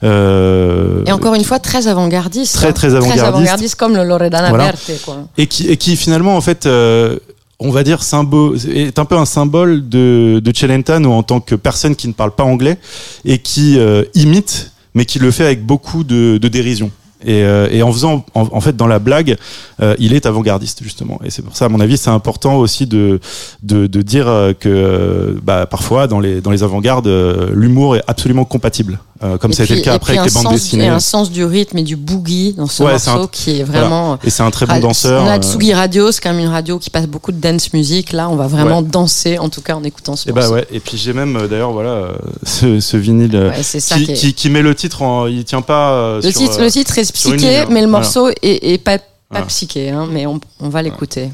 [0.03, 2.55] Euh, Et encore une fois, très avant-gardiste.
[2.57, 2.73] Très, hein.
[2.73, 3.75] très avant-gardiste.
[3.77, 4.73] comme le Loredana Voilà.
[5.05, 5.25] Quoi.
[5.39, 7.19] et qui, et qui finalement en fait euh,
[7.59, 11.55] on va dire symbole est un peu un symbole de de Celentano en tant que
[11.55, 12.79] personne qui ne parle pas anglais
[13.25, 16.91] et qui euh, imite mais qui le fait avec beaucoup de, de dérision
[17.25, 19.37] et, euh, et en faisant en, en fait dans la blague
[19.81, 22.87] euh, il est avant-gardiste justement et c'est pour ça à mon avis c'est important aussi
[22.87, 23.21] de
[23.63, 24.25] de, de dire
[24.59, 27.09] que euh, bah, parfois dans les dans les avant-gardes
[27.55, 30.35] l'humour est absolument compatible Euh, comme Et ça a été le cas après avec les
[30.35, 33.11] bandes sens- dessinées Et un sens du rythme et du boogie dans ce Ouais, morceau
[33.11, 34.19] un- qui est vraiment.
[34.25, 36.41] et c'est un très bon Ah, danseur On a euh, Tsugi Radio, c'est quand même
[36.41, 38.11] une radio qui passe beaucoup de dance music.
[38.13, 40.55] Là, on va vraiment danser, en tout cas en écoutant ce Et bah morceau.
[40.57, 42.09] ouais, et puis j'ai même euh, d'ailleurs voilà
[42.43, 45.63] ce, ce vinyle Ouais, qui, qui est- qui, qui met le titre en il tient
[45.63, 47.67] pas Le sur, titre, euh, le titre est psyché, ligne, hein.
[47.71, 48.05] mais le Voilà.
[48.05, 49.47] morceau est, est pas, pas Voilà.
[49.47, 51.31] psyché, hein, mais on, on va l'écouter.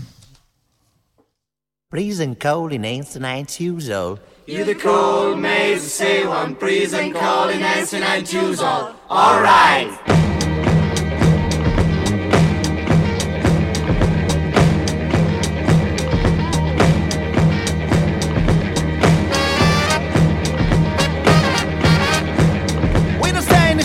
[1.91, 3.81] Freezing cold in ancient
[4.49, 8.95] You the cold maze, say one breeze and call in answer and choose all.
[9.11, 9.93] Alright!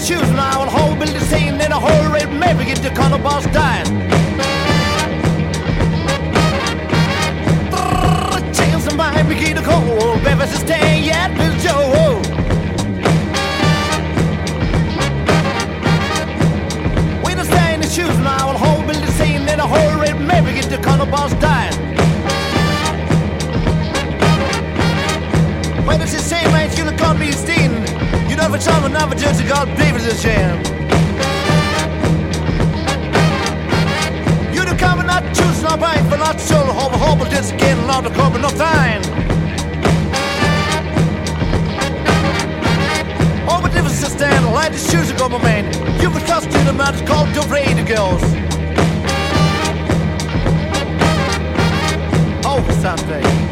[0.08, 3.17] Choose now, and whole build the same, then a whole red maybe get the color
[3.19, 3.92] boss dying.
[9.27, 9.81] begin to call
[10.23, 12.21] Bevis is staying at Bill Joe.
[17.23, 19.99] When I stay in the shoes now I'll hold Bill the scene in a whole
[19.99, 21.73] red Maybe get the color boss dying.
[25.86, 27.71] When it's the same man's You look on me Steen
[28.29, 30.83] You know for some another judge got David's a sham
[35.13, 38.49] not choose no bank, but not soul, hope, hope, this again, not of cover, no
[38.49, 39.02] fine.
[43.47, 45.65] All the differences stand, just choose shoes go my man.
[46.02, 48.23] You've trust to the man, called the radio girls.
[52.45, 53.42] Oh, Sunday.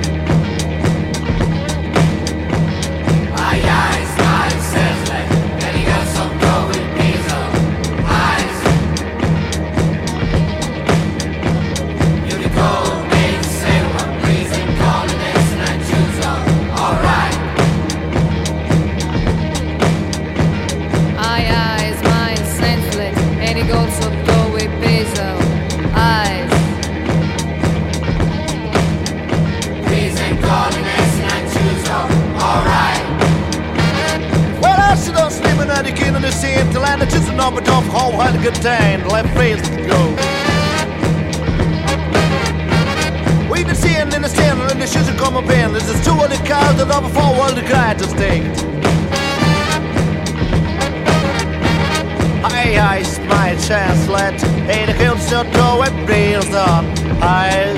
[56.62, 56.85] up
[57.21, 57.77] eyes.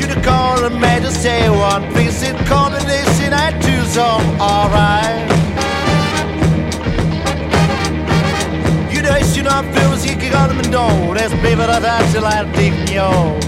[0.00, 5.20] Unicorn and major say one visit combination I two some alright.
[8.92, 11.14] You know it's you not feels you can on and on.
[11.14, 13.38] Let's be that you like yo.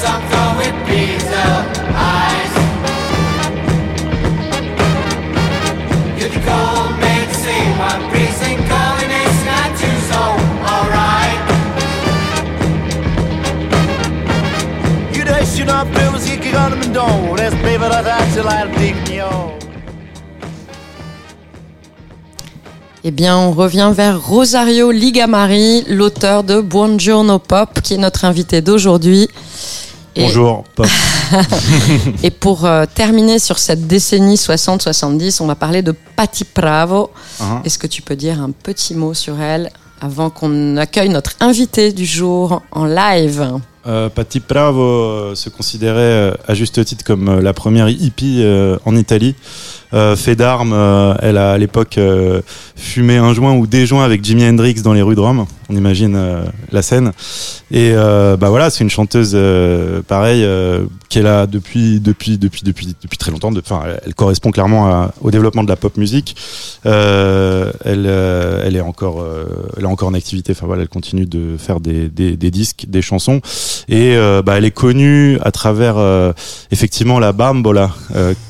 [0.00, 1.79] Some throw pizza.
[23.02, 28.60] Eh bien, on revient vers Rosario Ligamari, l'auteur de Buongiorno Pop, qui est notre invité
[28.60, 29.28] d'aujourd'hui.
[30.16, 30.86] Et- Bonjour, Pop.
[32.22, 37.10] Et pour euh, terminer sur cette décennie 60-70, on va parler de Patti Bravo.
[37.40, 37.62] Hein.
[37.64, 41.92] Est-ce que tu peux dire un petit mot sur elle avant qu'on accueille notre invité
[41.92, 43.52] du jour en live?
[43.86, 48.76] Euh, Patti Bravo euh, se considérait euh, à juste titre comme la première hippie euh,
[48.84, 49.34] en Italie.
[49.92, 52.42] Euh, fait d'armes, euh, elle a à l'époque euh,
[52.76, 55.46] fumé un joint ou des joints avec Jimi Hendrix dans les rues de Rome.
[55.68, 57.12] On imagine euh, la scène.
[57.72, 60.46] Et euh, bah voilà, c'est une chanteuse euh, pareil
[61.08, 63.50] qui est là depuis depuis depuis depuis depuis très longtemps.
[63.56, 65.96] Enfin, elle, correspond clairement à- au développement de la pop.
[66.86, 69.24] Euh, elle elle est encore
[69.76, 70.52] elle est encore en activité.
[70.52, 73.40] Enfin voilà, elle continue de faire des des, des disques, des chansons.
[73.88, 75.96] Et bah, elle est connue à travers
[76.70, 77.90] effectivement la bambola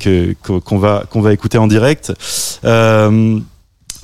[0.00, 2.12] que qu'on va qu'on va écouter en direct.
[2.64, 3.38] Euh,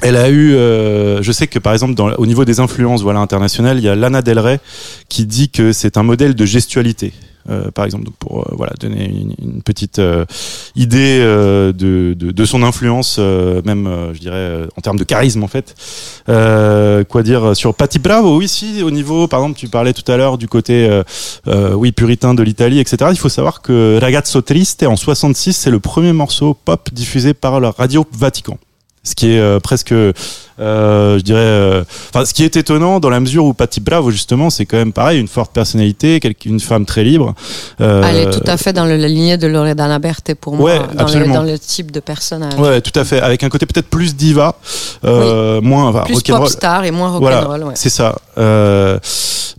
[0.02, 3.78] elle a eu, euh, je sais que par exemple au niveau des influences voilà internationales,
[3.78, 4.60] il y a Lana Del Rey
[5.08, 7.12] qui dit que c'est un modèle de gestualité.
[7.48, 10.24] Euh, par exemple, donc pour euh, voilà donner une, une petite euh,
[10.74, 15.74] idée de, de, de son influence, même je dirais en termes de charisme en fait.
[16.26, 20.16] Quoi dire sur Patti Bravo Oui, si au niveau, par exemple, tu parlais tout à
[20.16, 21.02] l'heure du côté
[21.46, 23.10] oui puritain de l'Italie, etc.
[23.12, 27.60] Il faut savoir que Ragazzo Triste en 66, c'est le premier morceau pop diffusé par
[27.60, 28.58] la radio Vatican.
[29.06, 29.94] Ce qui est euh, presque,
[30.58, 34.50] je dirais, euh, enfin, ce qui est étonnant dans la mesure où Patti Bravo justement,
[34.50, 37.34] c'est quand même pareil, une forte personnalité, une femme très libre.
[37.80, 40.80] Euh, Elle est tout à fait dans la lignée de Loredana Berthe pour moi, Ouais,
[40.94, 42.54] dans, le, dans le type de personnage.
[42.58, 44.56] Ouais, tout à fait, avec un côté peut-être plus diva,
[45.04, 47.64] euh, moins enfin, Plus pop star et moins Voilà, rock'n'roll.
[47.68, 47.72] ouais.
[47.76, 48.16] c'est ça.
[48.38, 48.98] Euh,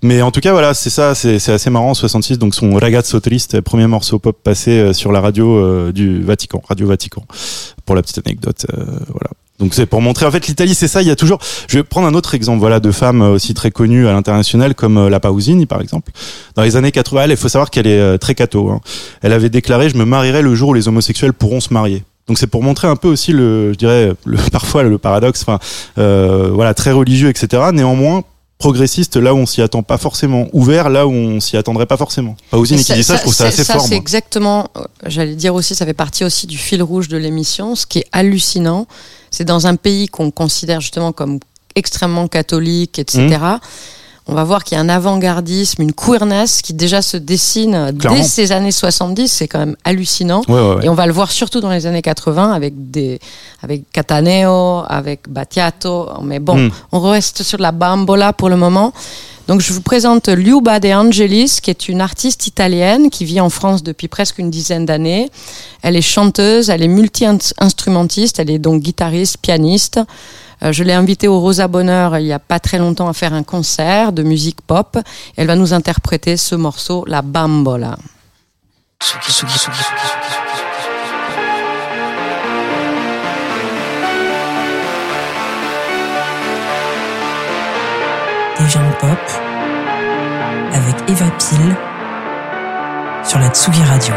[0.03, 1.93] mais en tout cas, voilà, c'est ça, c'est assez marrant.
[1.93, 6.21] 66, donc son Ragazzo Triste, premier morceau pop passé euh, sur la radio euh, du
[6.21, 7.23] Vatican, Radio Vatican,
[7.85, 8.65] pour la petite anecdote.
[8.77, 9.29] euh, voilà.
[9.60, 11.01] Donc c'est pour montrer en fait l'Italie, c'est ça.
[11.01, 11.39] Il y a toujours.
[11.68, 14.76] Je vais prendre un autre exemple, voilà, de femmes euh, aussi très connues à l'international
[14.76, 16.12] comme euh, la Pausini par exemple.
[16.55, 18.70] Dans les années 80, elle, il faut savoir qu'elle est euh, très catho.
[18.70, 18.82] hein.
[19.24, 22.38] Elle avait déclaré "Je me marierai le jour où les homosexuels pourront se marier." Donc
[22.38, 25.60] c'est pour montrer un peu aussi le, je dirais, le, parfois le paradoxe, enfin,
[25.97, 27.64] euh, voilà, très religieux, etc.
[27.74, 28.24] Néanmoins,
[28.60, 31.97] progressiste là où on s'y attend pas forcément, ouvert là où on s'y attendrait pas
[31.97, 32.36] forcément.
[32.51, 33.82] Pausini qui dit ça, je trouve ça assez fort.
[33.82, 34.68] C'est exactement,
[35.05, 37.76] j'allais dire aussi, ça fait partie aussi du fil rouge de l'émission.
[37.76, 38.88] Ce qui est hallucinant,
[39.32, 41.39] c'est dans un pays qu'on considère justement comme
[41.75, 43.28] extrêmement catholique, etc.
[43.28, 43.59] Mmh.
[44.30, 48.17] On va voir qu'il y a un avant-gardisme, une queerness qui déjà se dessine Clairement.
[48.19, 49.30] dès ces années 70.
[49.32, 50.41] C'est quand même hallucinant.
[50.49, 50.86] Ouais, ouais, ouais.
[50.86, 53.19] Et on va le voir surtout dans les années 80 avec des,
[53.63, 56.09] avec Cataneo, avec Battiato.
[56.23, 56.71] Mais bon, Mm.
[56.91, 58.91] on reste sur la bambola pour le moment.
[59.47, 63.49] Donc je vous présente Liuba De Angelis, qui est une artiste italienne qui vit en
[63.49, 65.29] France depuis presque une dizaine d'années.
[65.81, 70.01] Elle est chanteuse, elle est multi-instrumentiste, elle est donc guitariste, pianiste.
[70.63, 73.33] Euh, je l'ai invitée au Rosa Bonheur il y a pas très longtemps à faire
[73.33, 74.97] un concert de musique pop.
[75.37, 77.97] Elle va nous interpréter ce morceau, la bambola.
[79.01, 79.83] Tsugi, Tsugi, Tsugi,
[88.60, 89.10] Des gens pop
[90.74, 91.76] avec Eva Pile
[93.24, 94.16] sur la Tsugi Radio.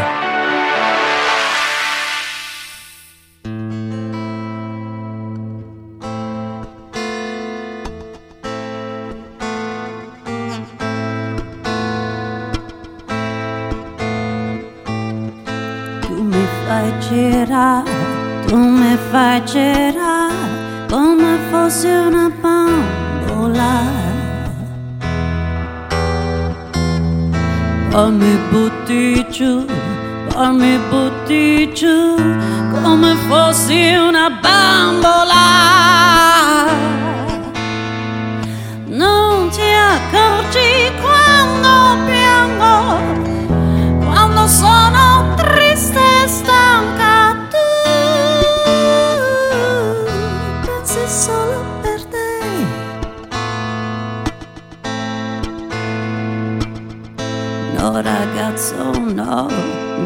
[16.01, 17.83] Tu mi fai girare,
[18.47, 20.31] tu mi fai girare
[20.89, 22.11] come fosse.
[27.91, 29.65] Poi mi butti giù,
[30.29, 32.15] poi mi butti giù
[32.81, 35.45] come fossi una bambola.
[38.85, 42.75] Non ti accorgi quando piango
[44.05, 47.20] quando sono triste e stanca
[58.01, 59.47] no ragazzo no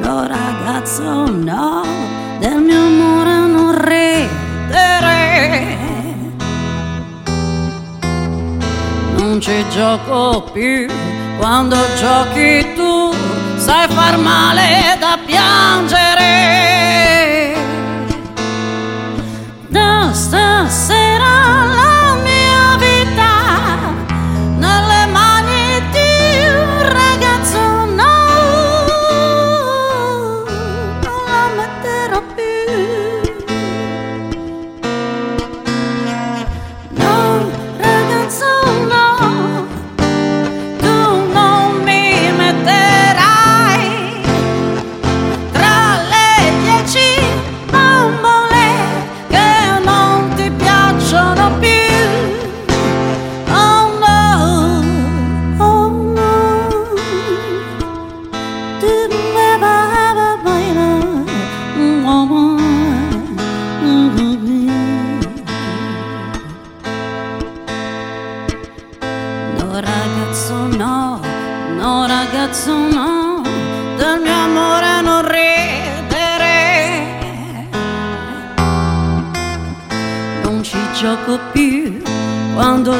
[0.01, 1.83] no ragazzo no.
[2.39, 5.77] Del mio amore non ridere.
[9.17, 10.87] Non ci gioco più.
[11.37, 13.13] Quando giochi tu
[13.57, 16.33] sai far male da piangere.
[19.69, 21.94] Da stasera la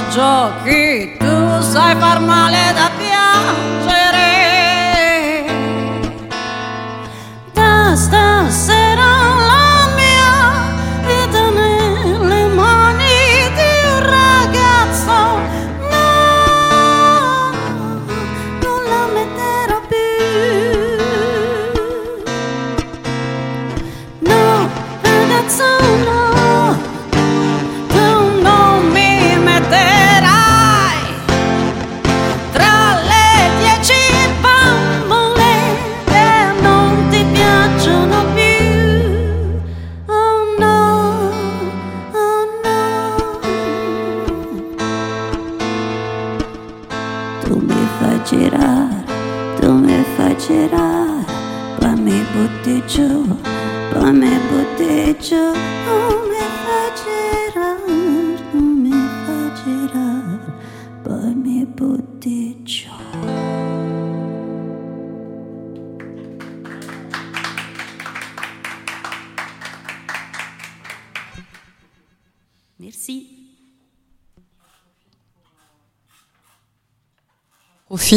[0.10, 4.34] giochi tu sai far male da piangere.
[7.54, 7.96] Da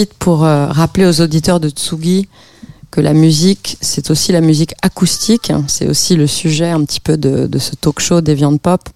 [0.06, 2.28] profite pour euh, rappeler aux auditeurs de Tsugi
[2.92, 5.50] que la musique, c'est aussi la musique acoustique.
[5.50, 5.64] hein.
[5.66, 8.88] C'est aussi le sujet un petit peu de, de ce talk show Deviant Pop.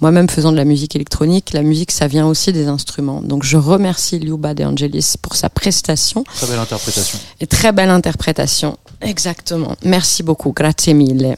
[0.00, 3.20] Moi-même faisant de la musique électronique, la musique, ça vient aussi des instruments.
[3.20, 7.18] Donc je remercie Liuba De Angelis pour sa prestation Très belle interprétation.
[7.40, 8.76] et très belle interprétation.
[9.00, 9.74] Exactement.
[9.84, 10.52] Merci beaucoup.
[10.52, 11.36] Grazie mille.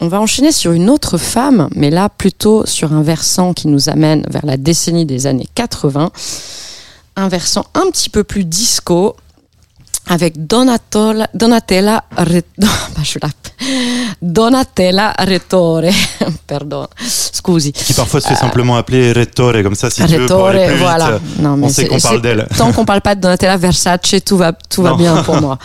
[0.00, 3.88] On va enchaîner sur une autre femme, mais là plutôt sur un versant qui nous
[3.88, 6.10] amène vers la décennie des années 80.
[7.16, 9.16] Un versant un petit peu plus disco
[10.06, 12.42] avec Donatola, Donatella, Re-
[13.02, 13.28] je la-
[14.20, 15.82] Donatella Rettore.
[16.46, 16.86] Pardon.
[17.06, 17.72] Scusi.
[17.72, 20.66] Qui parfois se fait simplement appeler Rettore, comme ça, si tu veux, pour aller Rettore,
[20.66, 21.08] plus vite, voilà.
[21.12, 22.46] euh, Non, mais on sait qu'on parle d'elle.
[22.56, 25.58] Tant qu'on parle pas de Donatella Versace, tout va, tout va bien pour moi.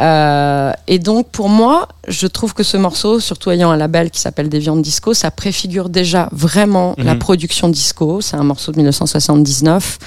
[0.00, 4.18] Euh, et donc, pour moi, je trouve que ce morceau, surtout ayant un label qui
[4.20, 7.18] s'appelle Deviant Disco, ça préfigure déjà vraiment la Mhm.
[7.20, 8.20] production disco.
[8.20, 9.98] C'est un morceau de 1979.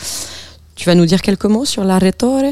[0.76, 2.51] Tu vas nous dire quelques mots sur la Rettore?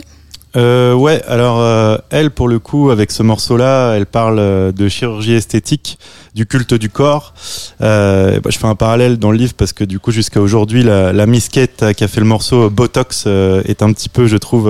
[0.58, 4.90] Euh, ouais, alors euh, elle, pour le coup, avec ce morceau-là, elle parle euh, de
[4.90, 5.98] chirurgie esthétique,
[6.36, 7.34] du culte du corps.
[7.82, 10.84] Euh, bah, je fais un parallèle dans le livre parce que du coup, jusqu'à aujourd'hui,
[10.84, 14.70] la, la misquette qui a fait le morceau Botox est un petit peu, je trouve,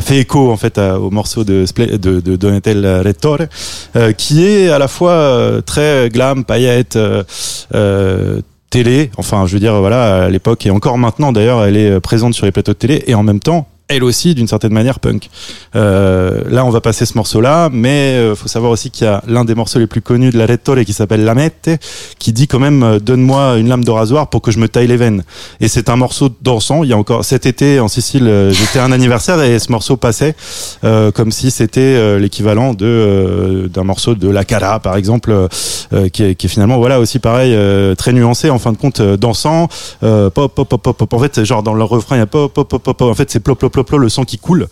[0.00, 1.64] fait écho en fait au morceau de,
[1.96, 3.46] de, de Rettore,
[4.16, 6.96] qui est à la fois très glam, paillette.
[8.76, 11.98] Télé, enfin je veux dire voilà à l'époque et encore maintenant d'ailleurs elle est euh,
[11.98, 14.98] présente sur les plateaux de télé et en même temps elle aussi d'une certaine manière
[14.98, 15.30] punk.
[15.76, 19.08] Euh, là on va passer ce morceau là, mais euh, faut savoir aussi qu'il y
[19.08, 21.70] a l'un des morceaux les plus connus de la Rettore qui s'appelle La Mette,
[22.18, 24.88] qui dit quand même euh, donne-moi une lame de rasoir pour que je me taille
[24.88, 25.22] les veines.
[25.60, 26.82] Et c'est un morceau dansant.
[26.82, 29.96] Il y a encore cet été en Sicile, euh, j'étais un anniversaire et ce morceau
[29.96, 30.34] passait
[30.82, 35.48] euh, comme si c'était l'équivalent de d'un morceau de La Cara par exemple,
[36.12, 37.56] qui, est, qui est finalement voilà aussi pareil
[37.96, 39.68] très nuancé en fin de compte dansant
[40.00, 42.68] pop pop pop pop en fait genre dans le refrain il y a pop pop
[42.68, 43.02] pop pop.
[43.02, 44.68] en fait c'est plop plop le sang qui coule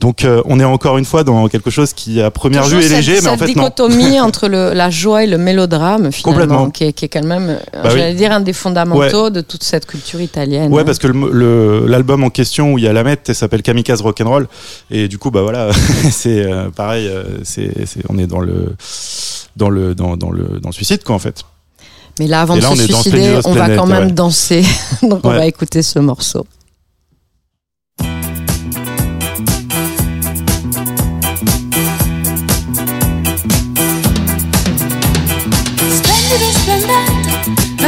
[0.00, 2.82] donc euh, on est encore une fois dans quelque chose qui à première vue est
[2.82, 6.12] cette- léger mais en cette fait non dichotomie entre le, la joie et le mélodrame,
[6.12, 7.98] finalement, qui est, qui est quand même, euh, Bah oui.
[7.98, 10.72] j'allais dire, un des fondamentaux de toute cette culture italienne.
[10.72, 10.84] Ouais, hein.
[10.84, 11.08] parce que
[11.86, 14.46] l'album en question où il y a la mette elle s'appelle Kamikaze Rock'n'Roll
[14.90, 15.70] et du coup bah voilà
[16.10, 17.10] c'est euh, pareil
[17.44, 17.70] c'est
[18.08, 18.74] on est dans le
[19.56, 21.42] dans le dans, dans le dans le suicide quoi en fait.
[22.20, 24.12] Mais là, avant Et de là, se suicider, on va quand même ouais.
[24.12, 24.64] danser.
[25.02, 26.46] Donc, on va écouter ce morceau.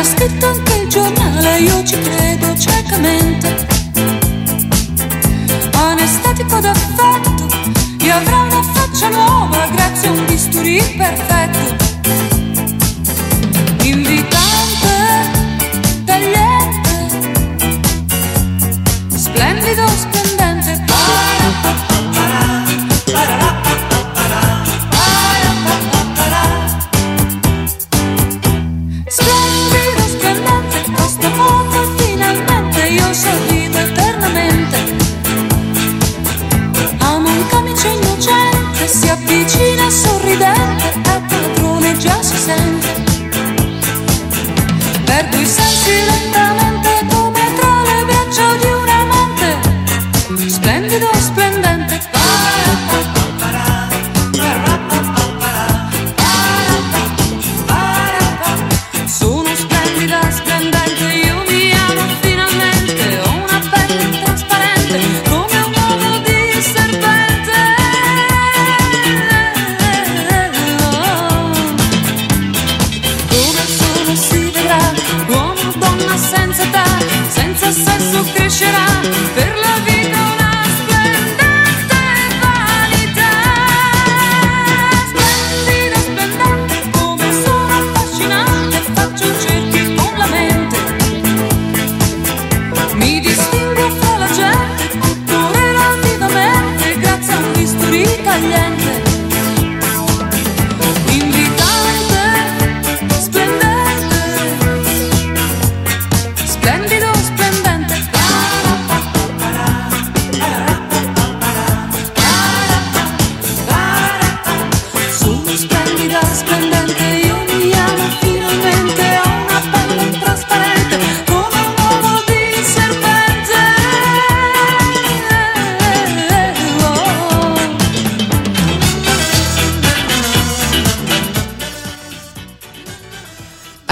[0.07, 3.67] Scritto anche il giornale, io ci credo ciecamente.
[5.73, 7.47] Anestetico d'affetto,
[8.05, 11.86] io avrò una faccia nuova grazie a un bisturi perfetto.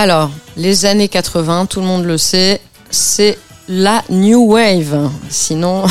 [0.05, 3.39] Alors, les années 80, tout le monde le sait, c'est
[3.71, 5.09] la New Wave.
[5.31, 5.85] Sinon,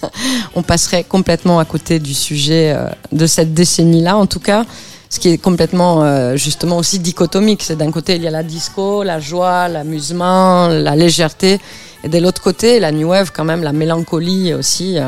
[0.54, 4.66] on passerait complètement à côté du sujet euh, de cette décennie-là, en tout cas.
[5.08, 7.62] Ce qui est complètement, euh, justement, aussi dichotomique.
[7.62, 11.58] C'est d'un côté, il y a la disco, la joie, l'amusement, la légèreté.
[12.02, 14.98] Et de l'autre côté, la New Wave, quand même, la mélancolie aussi.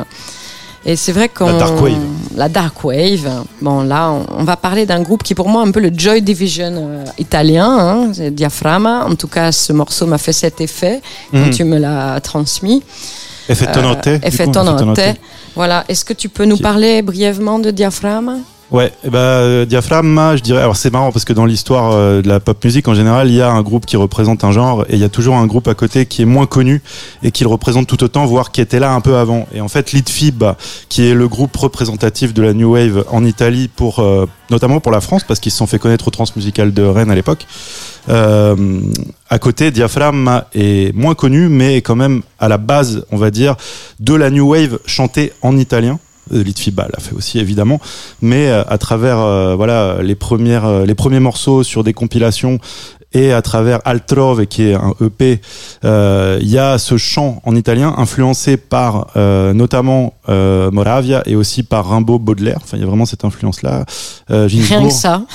[0.87, 0.91] Euh.
[0.93, 1.47] Et c'est vrai qu'on...
[1.47, 1.95] La dark wave.
[2.37, 3.45] La dark wave.
[3.61, 5.91] Bon, là, on, on va parler d'un groupe qui, pour moi, est un peu le
[5.95, 9.05] Joy Division euh, italien, hein, c'est Diaframa.
[9.07, 11.01] En tout cas, ce morceau m'a fait cet effet
[11.33, 11.51] quand Mhm.
[11.51, 12.83] tu me l'as transmis.
[13.49, 14.09] Effet Tonote.
[14.09, 15.01] du Effet Tonote.
[15.55, 15.85] Voilà.
[15.89, 18.37] Est-ce que tu peux nous parler brièvement de Diaframa?
[18.73, 20.61] Ouais, et bah, euh, Diaphragma, je dirais.
[20.61, 23.35] Alors c'est marrant parce que dans l'histoire euh, de la pop musique en général, il
[23.35, 25.69] y a un groupe qui représente un genre et il y a toujours un groupe
[25.69, 26.83] à côté qui est moins connu
[27.23, 29.47] et qui le représente tout autant, voire qui était là un peu avant.
[29.55, 30.43] Et en fait, Litfib,
[30.89, 34.91] qui est le groupe représentatif de la new wave en Italie pour euh, notamment pour
[34.91, 37.47] la France parce qu'ils se sont fait connaître au Transmusical de Rennes à l'époque.
[38.09, 43.33] À côté, Diaphragma est moins connu, mais est quand même à la base, on va
[43.33, 43.57] dire,
[43.99, 45.99] de la new wave chantée en italien.
[46.33, 47.81] Euh, Litfiba l'a fait aussi évidemment,
[48.21, 52.59] mais euh, à travers euh, voilà les premières les premiers morceaux sur des compilations
[53.13, 55.41] et à travers Altrove qui est un EP,
[55.85, 61.37] euh, il y a ce chant en italien influencé par euh, notamment euh, Moravia et
[61.37, 62.59] aussi par Rimbaud Baudelaire.
[62.63, 63.85] Enfin, il y a vraiment cette influence là.
[64.31, 65.23] Euh, Rien que ça.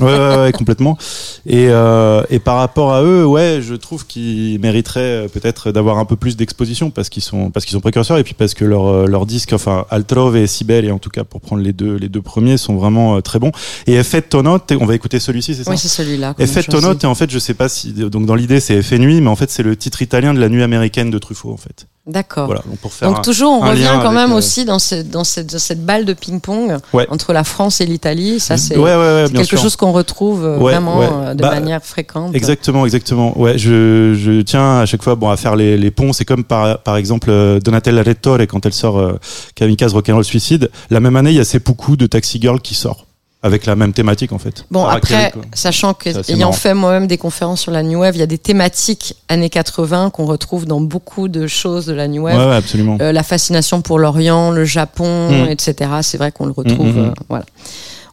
[0.00, 0.98] Ouais, ouais, ouais, complètement.
[1.46, 6.16] Et, et par rapport à eux, ouais, je trouve qu'ils mériteraient peut-être d'avoir un peu
[6.16, 9.26] plus d'exposition parce qu'ils sont parce qu'ils sont précurseurs et puis parce que leur leur
[9.26, 12.22] disque, enfin Altrove et Sibel, et en tout cas pour prendre les deux les deux
[12.22, 13.52] premiers, sont vraiment très bons.
[13.86, 15.70] Et Effet Tonote, on va écouter celui-ci, c'est ça?
[15.70, 16.34] Oui, c'est celui-là.
[16.38, 16.62] Effet
[16.92, 19.36] et en fait, je sais pas si donc dans l'idée c'est Effet Nuit, mais en
[19.36, 21.86] fait c'est le titre italien de la nuit américaine de Truffaut en fait.
[22.06, 22.44] D'accord.
[22.46, 25.08] Voilà, donc pour faire Donc un- toujours, on revient quand même euh, aussi dans, cette
[25.08, 27.06] dans cette, dans cette balle de ping-pong Ouais.
[27.08, 28.40] entre la France et l'Italie.
[28.40, 29.58] Ça, c'est Ouais, ouais, quelque sûr.
[29.58, 32.34] chose qu'on retrouve euh, vraiment euh, de Bah, manière fréquente.
[32.34, 33.38] Exactement, exactement.
[33.40, 36.12] Ouais, je, je tiens à chaque fois bon à faire les, les ponts.
[36.12, 37.32] C'est comme par, par exemple
[37.64, 39.14] Donatella Rettore quand elle sort euh,
[39.54, 40.70] Kamikaze Rock'n'Roll Suicide.
[40.90, 43.06] La même année, il y a Seppuku de Taxi Girl qui sort
[43.44, 44.64] avec la même thématique en fait.
[44.70, 45.42] Bon, Harakiri, après, quoi.
[45.52, 48.38] sachant que ayant fait moi-même des conférences sur la New Wave, il y a des
[48.38, 52.38] thématiques années 80 qu'on retrouve dans beaucoup de choses de la New Wave.
[52.38, 52.96] Ouais, ouais, absolument.
[53.02, 55.50] Euh, la fascination pour l'Orient, le Japon, Mm.
[55.50, 55.90] etc.
[56.00, 56.86] C'est vrai qu'on le retrouve.
[56.96, 57.44] Mm, mm, euh, voilà.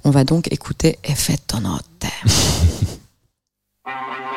[0.04, 1.86] On va donc écouter Effetto Notte.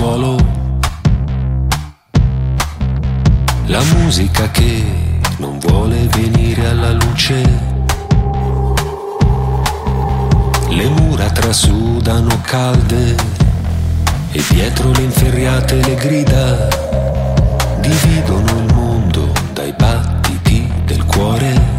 [0.00, 0.36] sottosuolo.
[3.66, 7.42] La musica che non vuole venire alla luce.
[10.68, 13.14] Le mura trasudano calde
[14.32, 16.68] e dietro le inferriate le grida
[17.80, 21.69] dividono il mondo dai battiti del cuore.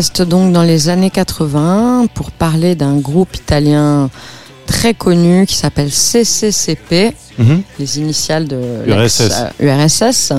[0.00, 4.08] Reste donc dans les années 80 pour parler d'un groupe italien
[4.66, 7.62] très connu qui s'appelle CCCP, Mhm.
[7.78, 9.30] les initiales de URSS.
[9.30, 10.32] euh, URSS.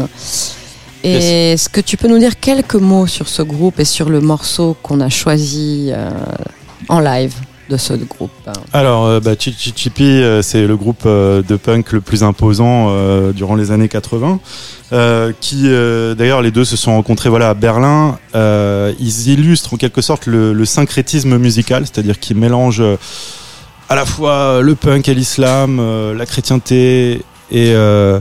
[1.04, 4.20] Et est-ce que tu peux nous dire quelques mots sur ce groupe et sur le
[4.20, 6.10] morceau qu'on a choisi euh,
[6.90, 7.34] en live?
[7.72, 8.32] De ce groupe
[8.74, 12.22] Alors, euh, bah, Chi Chi Chippy, euh, c'est le groupe euh, de punk le plus
[12.22, 12.92] imposant
[13.32, 14.40] durant les années 80.
[14.94, 15.64] euh, qui,
[16.18, 18.20] d'ailleurs, les deux se sont rencontrés voilà, à Berlin.
[18.36, 22.84] Ils illustrent en quelque sorte le, le syncrétisme musical, c'est-à-dire qu'ils mélangent
[23.90, 25.82] à la fois le punk et l'islam,
[26.16, 27.22] la chrétienté
[27.52, 28.20] et, euh,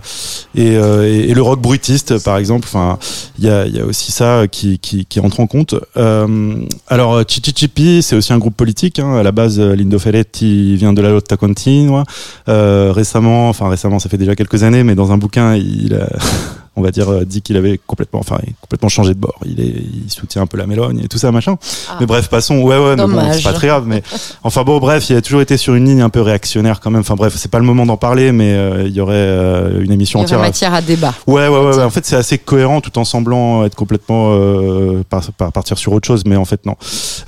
[0.55, 2.99] et, euh, et- et le rock bruitiste par exemple enfin
[3.39, 6.55] il y a, y a aussi ça qui, qui, qui entre en compte euh,
[6.89, 9.14] alors Chichi Chipi c'est aussi un groupe politique hein.
[9.16, 12.05] à la base Lindo Ferretti vient de la Lotta Continua
[12.49, 16.09] euh, récemment enfin récemment ça fait déjà quelques années mais dans un bouquin il a
[16.81, 19.66] on va dire euh, dit qu'il avait complètement enfin complètement changé de bord il est
[20.05, 21.57] il soutient un peu la mélogne et tout ça machin
[21.89, 21.97] Ah.
[22.01, 24.03] mais bref passons ouais ouais mais bon c'est pas très grave mais
[24.43, 27.03] Enfin bon, bref, il a toujours été sur une ligne un peu réactionnaire quand même.
[27.03, 29.93] Enfin bref, c'est pas le moment d'en parler, mais euh, il y aurait euh, une
[29.93, 30.70] émission Il y aurait entière.
[30.70, 31.14] matière à débat.
[31.26, 31.83] Ouais, ouais, ouais, ouais.
[31.83, 35.93] En fait, c'est assez cohérent tout en semblant être complètement euh, par, par- partir sur
[35.93, 36.74] autre chose, mais en fait non.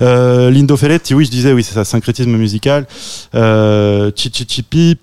[0.01, 2.87] Lindo Ferretti, oui, je disais, oui, c'est ça, syncrétisme musical.
[3.35, 4.97] Euh, Chichi Chipi.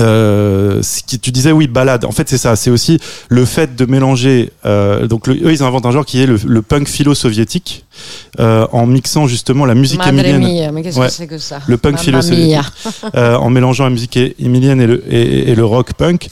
[0.00, 3.76] Euh, ce qui, tu disais oui balade en fait c'est ça c'est aussi le fait
[3.76, 6.88] de mélanger euh, donc le- eux ils inventent un genre qui est le, le punk
[6.88, 7.84] philo-soviétique
[8.40, 11.06] euh, en mixant justement la musique Madre émilienne mia, mais qu'est-ce Ouais.
[11.06, 11.60] que c'est que ça?
[11.68, 13.10] Le punk Mamma philo-soviétique mia.
[13.14, 16.28] euh, en mélangeant la musique émilienne et le, et, et le rock punk.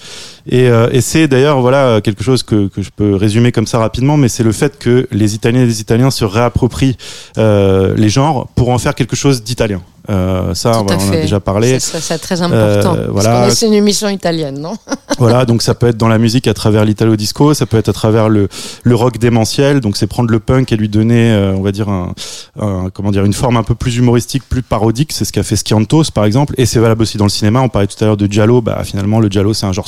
[0.48, 3.78] Et, euh, et c'est d'ailleurs voilà quelque chose que, que je peux résumer comme ça
[3.78, 6.96] rapidement, mais c'est le fait que les Italiens et les Italiens se réapproprient
[7.38, 9.80] euh, les genres pour en faire quelque chose d'italien.
[10.10, 11.78] Euh, ça, on en a déjà parlé.
[11.78, 12.96] C'est- très important.
[13.12, 13.50] Voilà.
[13.50, 14.74] C'est une émission italienne, non
[15.18, 17.88] voilà, donc ça peut être dans la musique à travers l'italo disco, ça peut être
[17.90, 18.48] à travers le,
[18.82, 22.14] le rock démentiel, donc c'est prendre le punk et lui donner, on va dire un,
[22.58, 25.12] un- comment dire, une forme un peu plus humoristique, plus parodique.
[25.12, 27.60] C'est ce qu'a fait Sciantos par exemple, et c'est valable aussi dans le cinéma.
[27.60, 29.86] On parlait tout à l'heure de giallo, bah finalement le giallo c'est un genre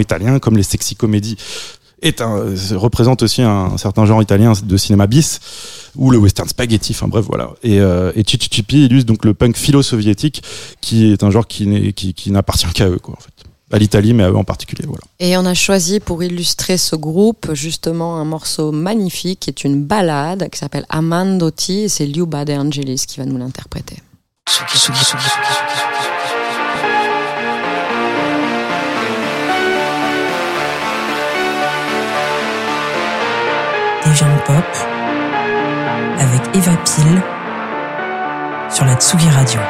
[0.00, 1.36] italien, comme les sexy comédies
[2.00, 5.38] est un, euh, représente aussi un, certain genre italien de cinéma bis
[5.94, 7.50] ou le western spaghetti enfin bref voilà.
[7.62, 10.42] Et, euh, et Chichi Chipi illustre donc le punk philo-soviétique
[10.80, 13.30] qui est un genre qui, n'est- qui, qui n'appartient qu'à eux quoi en fait.
[13.70, 15.02] À l'Italie mais à eux en particulier voilà.
[15.20, 19.84] Et on a choisi pour illustrer ce groupe justement un morceau magnifique qui est une
[19.84, 23.98] ballade qui s'appelle Amandotti et c'est Liuba De Angelis qui va nous l'interpréter.
[34.14, 34.54] Gens pop
[36.18, 37.22] avec Eva Pile
[38.68, 39.60] sur la Tsugi Radio.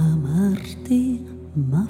[0.00, 1.24] Amarti
[1.54, 1.86] ma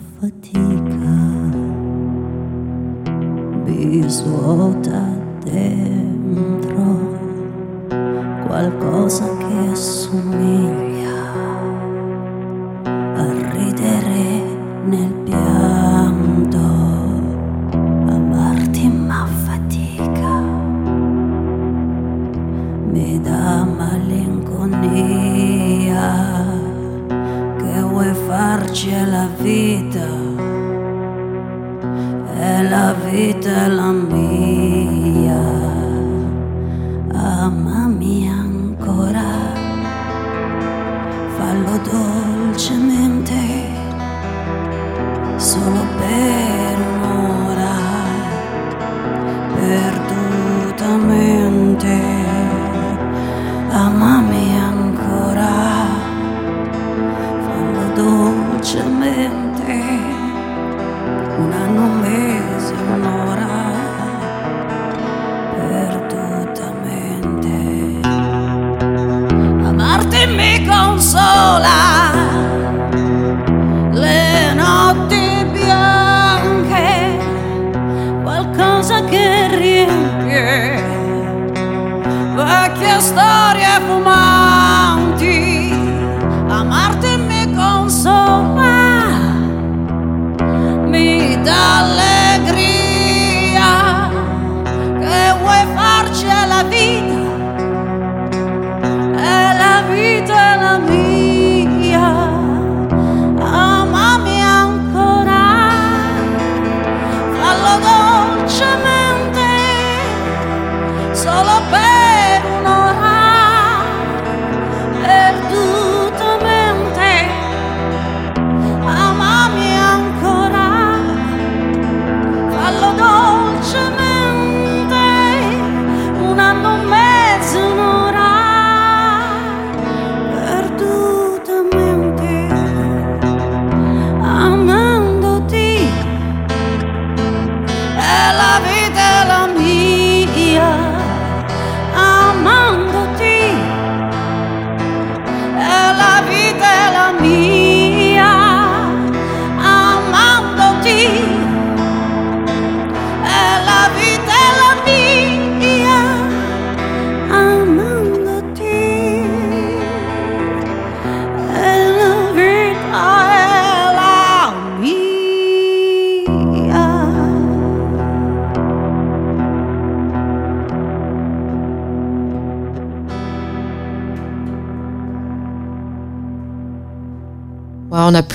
[8.57, 11.19] qualcosa che assomiglia
[13.15, 14.29] a ridere
[14.87, 16.65] nel pianto.
[18.17, 20.41] Amarti ma fatica
[22.93, 24.85] mi dà malinconia
[27.59, 30.09] che vuoi farci la vita
[32.41, 34.26] e la vita è la mia
[41.87, 41.93] 多
[42.57, 43.06] 致命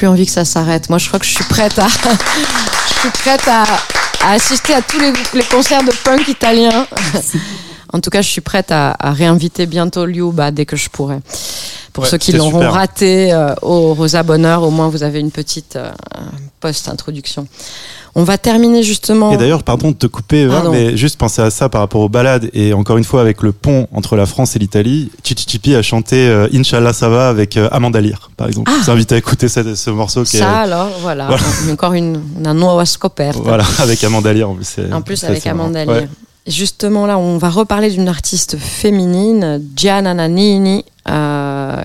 [0.02, 0.90] plus envie que ça s'arrête.
[0.90, 1.88] Moi, je crois que je suis prête à,
[2.88, 3.62] je suis prête à,
[4.26, 6.88] à assister à tous les, les concerts de punk italien.
[7.94, 10.90] En tout cas, je suis prête à, à réinviter bientôt Liu bah, dès que je
[10.90, 11.20] pourrai.
[11.92, 15.30] Pour Ouais, ceux qui l'auront raté euh, au Rosa Bonheur, au moins vous avez une
[15.30, 15.92] petite euh,
[16.62, 17.48] post-introduction.
[18.14, 19.32] On va terminer justement.
[19.32, 22.10] Et d'ailleurs, pardon de te couper, Eva, mais juste penser à ça par rapport aux
[22.10, 25.76] balades et encore une fois avec le pont entre la France et l'Italie, Chichi Chipi
[25.76, 28.70] a chanté euh, Inch'Allah ça va avec euh, Amanda Lear, par exemple.
[28.70, 28.78] Ah.
[28.80, 31.44] Je vous invite à écouter ce, ce morceau qui est ça alors, voilà, Voilà.
[31.72, 33.40] encore une, una nuova scoperta.
[33.42, 34.76] voilà avec Amanda Lear en plus.
[34.92, 35.48] En plus avec.
[35.48, 36.00] Amanda Ouais.
[36.02, 36.10] Lear.
[36.48, 41.76] Justement là, on va reparler d'une artiste féminine, Gianna Nannini, euh,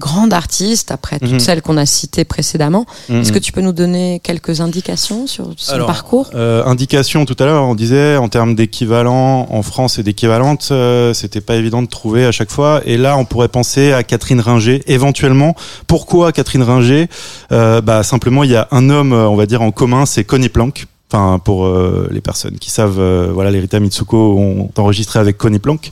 [0.00, 1.38] grande artiste après toutes Mhm.
[1.40, 2.86] celles qu'on a citées précédemment.
[3.08, 3.20] Mhm.
[3.20, 7.36] Est-ce que tu peux nous donner quelques indications sur son Alors, parcours Euh, indication tout
[7.38, 11.82] à l'heure, on disait en termes d'équivalent en France et d'équivalente, euh, c'était pas évident
[11.82, 12.80] de trouver à chaque fois.
[12.86, 15.54] Et là, on pourrait penser à Catherine Ringer, éventuellement.
[15.86, 17.08] Pourquoi Catherine Ringer?
[17.52, 20.24] Euh, Bah simplement, il y a un homme, euh, on va dire en commun, c'est
[20.24, 20.86] Connie Plank.
[21.12, 25.36] Enfin, pour euh, les personnes qui savent, euh, voilà, les Rita Mitsuko ont enregistré avec
[25.38, 25.90] Connie Plank,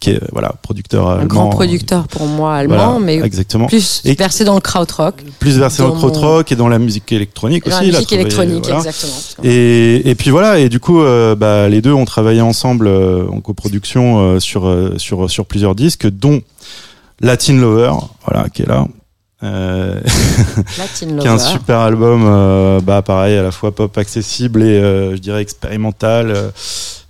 [0.00, 1.26] qui est euh, voilà producteur Un allemand.
[1.28, 3.68] grand producteur pour moi allemand, Voilà, mais exactement.
[3.68, 7.10] plus Et- versé dans le krautrock, plus versé dans le krautrock et dans la musique
[7.10, 7.86] électronique dans aussi.
[7.90, 8.80] la musique électronique, voilà.
[8.80, 9.12] exactement.
[9.44, 13.26] Et, et puis voilà, et du coup, euh, bah, les deux ont travaillé ensemble euh,
[13.32, 16.42] en coproduction euh, sur, euh, sur, sur plusieurs disques, dont
[17.22, 17.92] Latin Lover,
[18.26, 18.86] voilà, qui est là.
[19.42, 19.98] Euh,
[20.94, 25.16] qui est un super album, euh, bah pareil, à la fois pop accessible et euh,
[25.16, 26.30] je dirais expérimental.
[26.30, 26.50] Euh,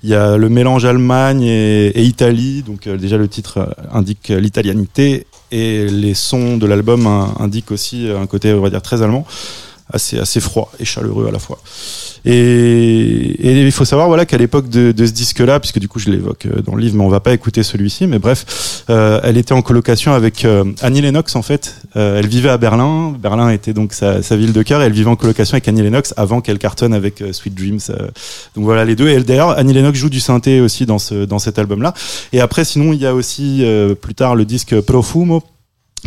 [0.02, 3.66] Il y a le mélange Allemagne et, et Italie, donc euh, déjà le titre euh,
[3.92, 8.62] indique euh, l'italianité et les sons de l'album hein, indiquent aussi euh, un côté, on
[8.62, 9.26] va dire, très allemand,
[9.92, 11.58] assez assez froid et chaleureux à la fois.
[12.24, 16.10] Et, il faut savoir voilà qu'à l'époque de, de ce disque-là, puisque du coup je
[16.10, 19.36] l'évoque euh, dans le livre, mais on va pas écouter celui-ci, mais bref, euh, elle
[19.36, 21.76] était en colocation avec euh, Annie Lennox en fait.
[21.96, 23.14] Euh, elle vivait à Berlin.
[23.18, 24.82] Berlin était donc sa, sa ville de cœur.
[24.82, 27.78] Et elle vivait en colocation avec Annie Lennox avant qu'elle cartonne avec euh, Sweet Dreams.
[27.90, 28.08] euh.
[28.54, 29.08] donc voilà les deux.
[29.08, 31.94] Et d'ailleurs Annie Lennox joue du synthé aussi dans ce dans cet album-là.
[32.32, 33.64] Et après sinon il y a aussi
[34.00, 35.42] plus tard le disque Profumo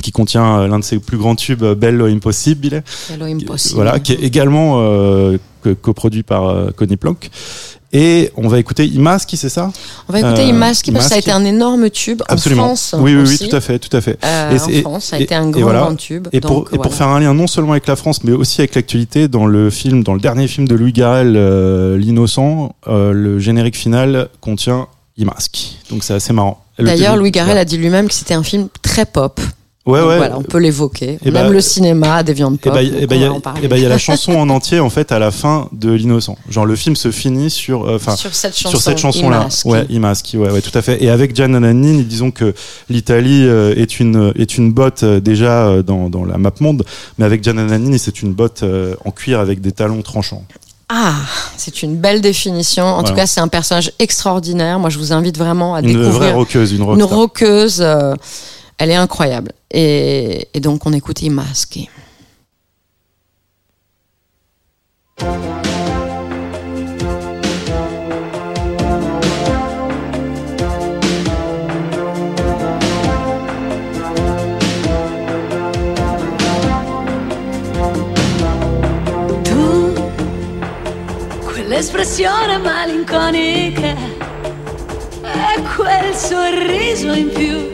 [0.02, 2.84] qui contient euh, l'un de ses plus grands tubes euh, Bello Impossibile
[3.14, 3.76] Hello Impossible.
[3.76, 7.30] voilà, qui est également euh, co- coproduit par euh, Connie Plank.
[7.96, 9.72] Et on va écooter Imaski, c'est ça?
[10.10, 12.64] On va écouter Euh, Imaski parce que ça a été un énorme tube Absolument.
[12.64, 12.96] en France.
[12.98, 14.18] oui, oui, oui, tout à fait, tout à fait.
[14.26, 15.82] Euh, Et en France, ça a et- été un grand, voilà.
[15.82, 16.28] grand tube.
[16.32, 19.28] Et pour, et faire un lien non seulement avec la France, mais aussi avec l'actualité,
[19.28, 24.28] dans le film, dans le dernier film de Louis Garrel, euh, L'innocent, le générique final
[24.42, 24.88] contient
[25.18, 25.78] Imaski.
[25.92, 26.64] Donc c'est assez marrant.
[26.80, 29.40] D'ailleurs, Louis Garrel a dit lui-même que c'était un film très pop.
[29.86, 30.16] Ouais, ouais.
[30.16, 31.20] Voilà, on peut l'évoquer.
[31.26, 32.74] Et On bah- le cinéma, des viandes pop.
[32.74, 35.12] bah, donc et bah, on il bah, y a la chanson en entier en fait
[35.12, 36.38] à la fin de l'innocent.
[36.50, 39.40] Genre le film se finit sur, euh, enfin, Sur cette sur chanson, cette chanson là.
[39.42, 39.68] Imaski.
[39.70, 41.04] Ouais, Imaski, ouais, ouais, tout à fait.
[41.04, 42.54] Et avec Gian Nannini, disons que
[42.90, 46.86] l'Italie euh, est une est une botte euh, déjà euh, dans dans la map monde,
[47.18, 50.44] mais avec Gian Nannini, c'est une botte euh, en cuir avec des talons tranchants.
[50.88, 51.14] Ah,
[51.58, 52.84] c'est une belle définition.
[52.86, 53.10] En Voilà.
[53.10, 54.80] tout cas, c'est un personnage extraordinaire.
[54.80, 57.10] Moi, je vous invite vraiment à Une découvrir vraie rockeuse, une une rockstar.
[57.10, 57.82] rockeuse.
[57.82, 58.14] euh,
[58.78, 59.52] elle est incroyable.
[59.72, 61.90] Et, et donc, on écoute Imaski.
[79.44, 79.94] Tu,
[81.54, 83.96] quell'espressione malinconica
[85.24, 87.73] e quel sorriso in più,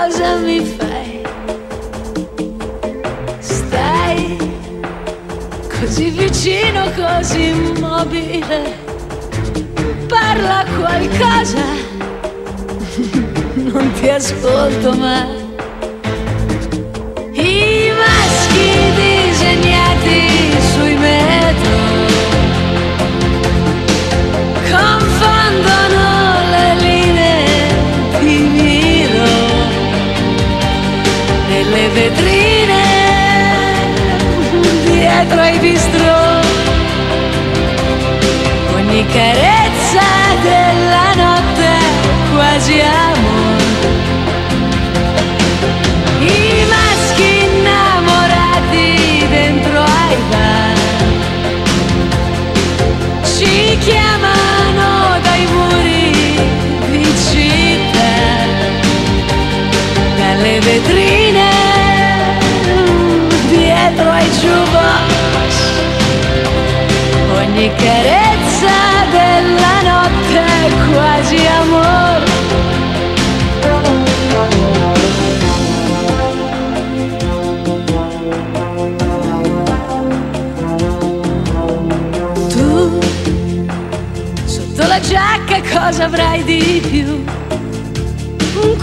[0.00, 1.22] cosa mi fai?
[3.38, 4.38] Stai
[5.78, 8.78] così vicino, così immobile,
[10.08, 11.64] parla qualcosa,
[13.54, 15.48] non ti ascolto mai.
[17.32, 20.20] I maschi disegnati
[20.72, 21.39] sui metro
[35.60, 36.40] bistrò
[38.76, 40.08] ogni carezza
[40.42, 41.68] della notte
[42.34, 43.68] quasi amore.
[46.20, 50.78] I maschi innamorati dentro ai bar.
[53.22, 56.12] Ci chiamano dai muri
[56.90, 58.14] di città.
[60.16, 61.29] Dalle vetrine
[64.00, 65.54] dietro ai jukebox.
[67.36, 68.78] Ogni carezza
[69.10, 72.28] della notte è quasi amore.
[82.48, 82.98] Tu
[84.44, 87.24] sotto la giacca cosa avrai di più?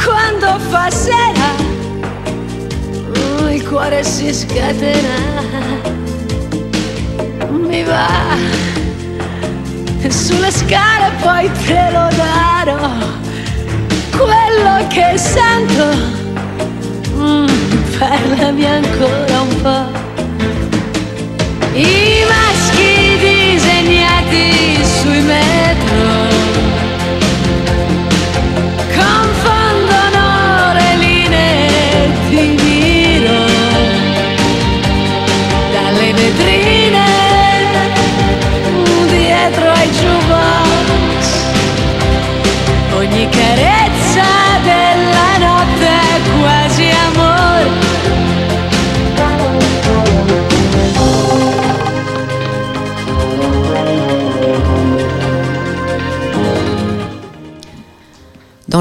[0.03, 1.56] Quando fa sera
[3.77, 5.17] cuore si scatena
[7.47, 8.07] mi va.
[10.09, 12.89] Sulle scale poi te lo darò.
[14.09, 16.15] Quello che sento
[17.17, 17.47] Mm,
[17.97, 19.85] parlami ancora un po'
[21.73, 26.66] i maschi disegnati sui metro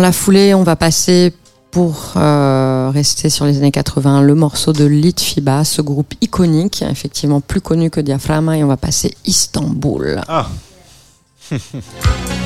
[0.07, 1.33] la foulée, on va passer
[1.73, 7.41] pour euh, rester sur les années 80 le morceau de Litfiba, ce groupe iconique, effectivement
[7.41, 10.23] plus connu que Diaphragma, et on va passer Istanbul.
[10.29, 10.49] Ah.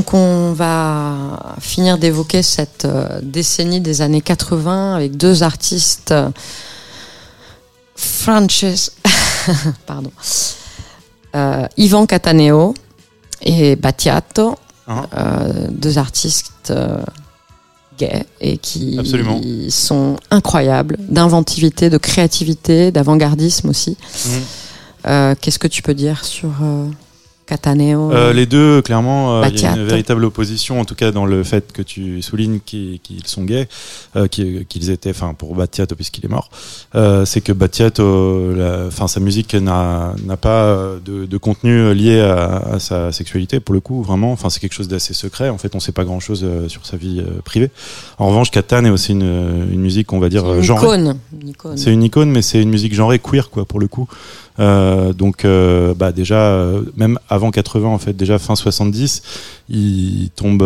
[0.00, 6.14] Donc on va finir d'évoquer cette euh, décennie des années 80 avec deux artistes,
[7.94, 8.92] Frances,
[9.86, 10.10] pardon,
[11.36, 12.72] euh, Ivan Cataneo
[13.42, 14.56] et Battiato,
[14.88, 15.06] Hein.
[15.18, 17.02] euh, deux artistes euh,
[17.98, 19.38] gays et qui Absolument.
[19.68, 23.98] sont incroyables, d'inventivité, de créativité, d'avant-gardisme aussi.
[25.06, 26.52] Euh, Qu'est-ce que tu peux dire sur
[27.50, 31.10] Cataneo Euh, les deux, clairement, euh, il y a une véritable opposition, en tout cas
[31.10, 33.68] dans le fait que tu soulignes qu'ils sont gays,
[34.14, 36.48] euh, qu'ils étaient, enfin pour Battiato puisqu'il est mort,
[36.94, 38.54] euh, c'est que Battiato,
[38.86, 43.80] enfin sa musique n'a pas de, de contenu lié à, à sa sexualité pour le
[43.80, 44.30] coup, vraiment.
[44.30, 45.48] Enfin c'est quelque chose d'assez secret.
[45.48, 47.70] En fait, on sait pas grand chose sur sa vie privée.
[48.18, 51.76] En revanche, Catane est aussi une, une musique, on va dire, C'est une icône.
[51.76, 54.06] C'est une icône, mais c'est une musique genrée queer, quoi, pour le coup.
[54.60, 59.22] Euh, donc, euh, bah, déjà, euh, même avant 80, en fait, déjà fin 70,
[59.68, 60.62] il tombe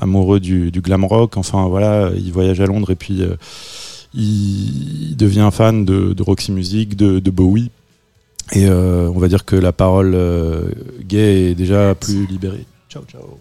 [0.00, 1.36] amoureux du, du glam rock.
[1.36, 3.22] Enfin, voilà, il voyage à Londres et puis
[4.14, 7.70] il, il devient fan de, de Roxy Music, de, de Bowie.
[8.52, 10.70] Et euh, on va dire que la parole euh,
[11.02, 12.64] gay est déjà plus libérée.
[12.88, 13.38] Ciao, ciao.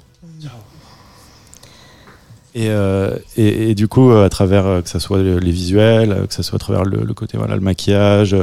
[2.57, 6.25] Et, euh, et, du coup, euh, à travers euh, que ça soit les visuels, euh,
[6.25, 8.33] que ça soit à travers le, le côté voilà le maquillage,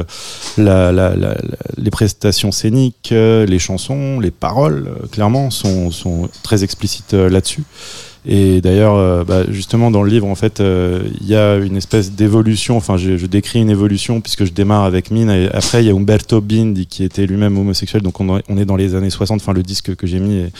[0.58, 1.34] la, la, la,
[1.78, 7.64] les prestations scéniques, les chansons, les paroles, clairement sont, sont très explicites là-dessus.
[8.24, 11.76] Et d'ailleurs, euh, bah, justement, dans le livre, en fait, euh, il y a une
[11.76, 12.76] espèce d'évolution.
[12.76, 15.30] Enfin, je, décris une évolution puisque je démarre avec Mine.
[15.30, 18.02] Et après, il y a Umberto Bindi qui était lui-même homosexuel.
[18.02, 19.40] Donc, on, on est dans les années 60.
[19.40, 20.52] Enfin, le disque que j'ai mis est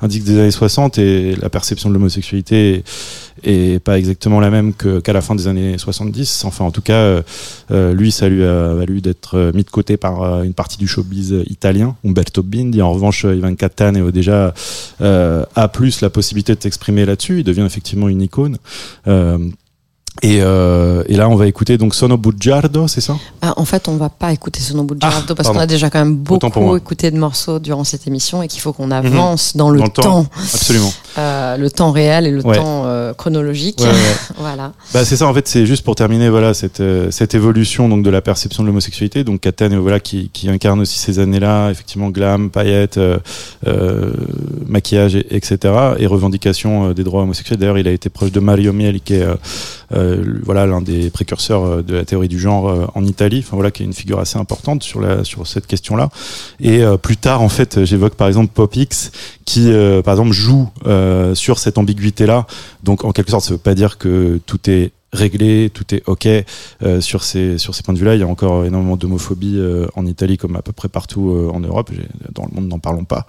[0.00, 2.82] un disque des années 60 et la perception de l'homosexualité
[3.42, 6.44] est, est pas exactement la même que- qu'à la fin des années 70.
[6.44, 7.22] Enfin, en tout cas, euh,
[7.70, 10.86] euh, lui, ça lui a valu d'être euh, mis de côté par une partie du
[10.86, 12.80] showbiz italien, Umberto Bindi.
[12.82, 14.54] En revanche, Ivan Cattaneo déjà
[15.00, 17.38] euh, a plus la possibilité de s'exprimer là-dessus.
[17.40, 18.58] Il devient effectivement une icône.
[19.08, 19.38] Euh,
[20.22, 23.16] et, euh, et là, on va écouter donc Sono Bugiardo, c'est ça?
[23.42, 25.98] Ah, en fait, on va pas écouter Sono Bugiardo Ah, parce qu'on a déjà quand
[25.98, 29.78] même beaucoup écouté de morceaux durant cette émission et qu'il faut qu'on avance dans le
[29.80, 30.02] Dans le temps.
[30.02, 30.92] temps, Absolument.
[31.18, 32.56] Euh, le temps réel et le Ouais.
[32.56, 33.78] temps euh, chronologique.
[33.80, 33.92] Ouais, ouais.
[34.38, 34.72] voilà.
[34.92, 38.02] Bah c'est ça en fait, c'est juste pour terminer voilà cette euh, cette évolution donc
[38.02, 42.10] de la perception de l'homosexualité donc Catane voilà qui qui incarne aussi ces années-là effectivement
[42.10, 43.18] glam, paillettes, euh,
[43.66, 44.12] euh,
[44.66, 47.58] maquillage et- etc et revendication euh, des droits homosexuels.
[47.58, 49.26] D'ailleurs, il a été proche de Mario Mieli qui est
[50.44, 53.44] voilà l'un des précurseurs de la théorie du genre euh, en Italie.
[53.46, 56.08] Enfin voilà qui est une figure assez importante sur la sur cette question-là.
[56.60, 59.12] Et euh, plus tard en fait, j'évoque par exemple Pop X
[59.44, 61.03] qui euh, par exemple joue euh,
[61.34, 62.46] sur cette ambiguïté là.
[62.82, 66.26] Donc en quelque sorte, ça veut pas dire que tout est réglé, tout est ok
[66.82, 68.14] euh, sur ces sur ces points de vue-là.
[68.14, 71.50] Il y a encore énormément d'homophobie euh, en Italie comme à peu près partout euh,
[71.52, 71.90] en Europe.
[72.34, 73.26] Dans le monde, n'en parlons pas.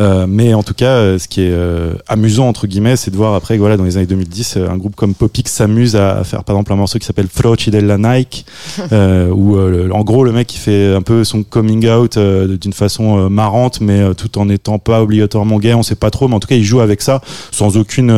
[0.00, 3.16] Euh, mais en tout cas, euh, ce qui est euh, amusant entre guillemets, c'est de
[3.16, 6.24] voir après, voilà, dans les années 2010, euh, un groupe comme Popix s'amuse à, à
[6.24, 8.46] faire par exemple un morceau qui s'appelle Froci della Nike,
[8.92, 12.16] euh, où euh, le- en gros le mec il fait un peu son coming out
[12.16, 15.74] euh, d'une façon euh, marrante, mais euh, tout en n'étant pas obligatoirement gay.
[15.74, 18.08] On sait pas trop, mais en tout cas il joue avec ça sans aucune.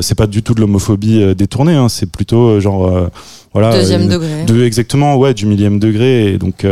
[0.00, 2.86] c'est pas du tout de l'homophobie euh, détournée, hein, c'est plutôt euh, genre.
[2.88, 3.08] euh,
[3.52, 4.44] voilà, Deuxième euh, degré.
[4.44, 6.64] de exactement ouais du millième degré et donc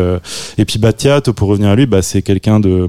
[0.59, 2.87] et puis Battiato pour revenir à lui bah c'est quelqu'un de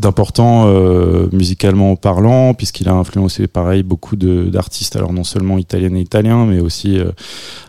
[0.00, 5.94] d'important euh, musicalement parlant puisqu'il a influencé pareil beaucoup de d'artistes alors non seulement italiens
[5.94, 7.10] et italiens mais aussi euh,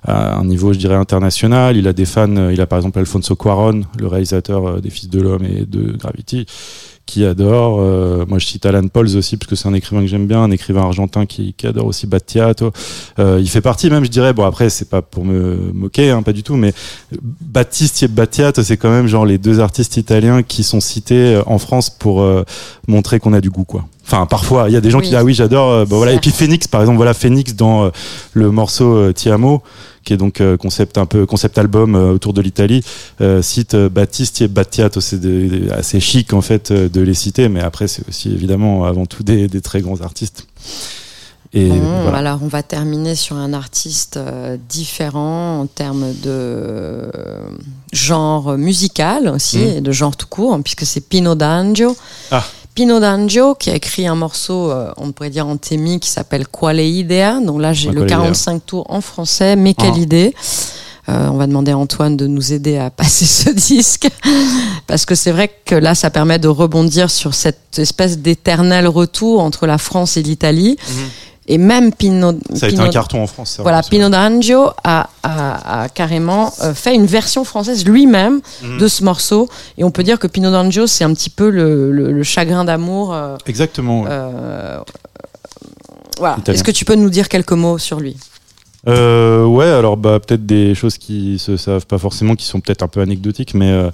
[0.08, 3.36] à un niveau je dirais international il a des fans il a par exemple Alfonso
[3.36, 6.46] Cuaron le réalisateur des Fils de l'homme et de Gravity
[7.06, 10.08] qui adore euh, moi je cite Alan Pauls aussi parce que c'est un écrivain que
[10.08, 12.72] j'aime bien un écrivain argentin qui, qui adore aussi Battiato.
[13.20, 14.34] Euh, il fait partie même je dirais.
[14.34, 16.74] Bon après c'est pas pour me moquer hein, pas du tout mais
[17.42, 21.44] Battisti et Battiato c'est quand même genre les deux artistes italiens qui sont cités euh,
[21.46, 22.44] en France pour euh,
[22.88, 23.86] montrer qu'on a du goût quoi.
[24.06, 25.04] Enfin parfois il y a des gens Oui.
[25.06, 26.14] qui disent ah oui j'adore euh, bah, voilà.
[26.14, 27.90] Et puis Phoenix par exemple voilà Phoenix dans euh,
[28.34, 29.62] le morceau euh, Ti amo
[30.04, 32.84] qui est donc euh, concept un peu concept album euh, autour de l'Italie
[33.42, 35.20] cite euh, Battisti et Battiato c'est
[35.72, 39.48] assez chic en fait de les citer mais après c'est aussi évidemment avant tout des,
[39.48, 40.48] des très grands artistes
[41.56, 42.18] et Bon, voilà.
[42.18, 44.18] Alors, on va terminer sur un artiste
[44.68, 47.04] différent en termes de
[47.92, 49.78] genre musical aussi Mhm.
[49.78, 51.96] et de genre tout court, puisque c'est Pino D'Angio.
[52.32, 52.44] Ah.
[52.76, 56.48] Pino D'Angio qui a écrit un morceau, euh, on pourrait dire en thémi, qui s'appelle
[56.48, 57.40] Quale idea.
[57.40, 58.18] Donc là, j'ai le Quale idea.
[58.18, 60.00] 45 tours en français, mais quelle Ah.
[60.00, 60.34] idée?
[61.10, 64.08] Euh, on va demander à Antoine de nous aider à passer ce disque
[64.88, 69.42] parce que c'est vrai que là ça permet de rebondir sur cette espèce d'éternel retour
[69.42, 70.78] entre la France et l'Italie
[71.48, 73.52] Et même Pino, Ça a été Pino- un carton en France.
[73.58, 78.40] ça, Voilà, c'est- Pino D'Angio a, a- a carrément euh, fait une version française lui-même
[78.64, 78.78] Mhm.
[78.78, 79.50] de ce morceau.
[79.78, 82.64] Et on peut dire que Pino D'Angio, c'est un petit peu le, le- le chagrin
[82.64, 83.14] d'amour.
[83.14, 84.04] euh, Exactement.
[84.04, 84.10] ouais.
[84.10, 84.80] euh,
[86.18, 86.36] voilà.
[86.40, 86.56] Italien.
[86.56, 88.16] Est-ce que tu peux nous dire quelques mots sur lui?
[88.88, 92.84] Euh, ouais, alors bah peut-être des choses qui se savent pas forcément, qui sont peut-être
[92.84, 93.90] un peu anecdotiques, mais euh,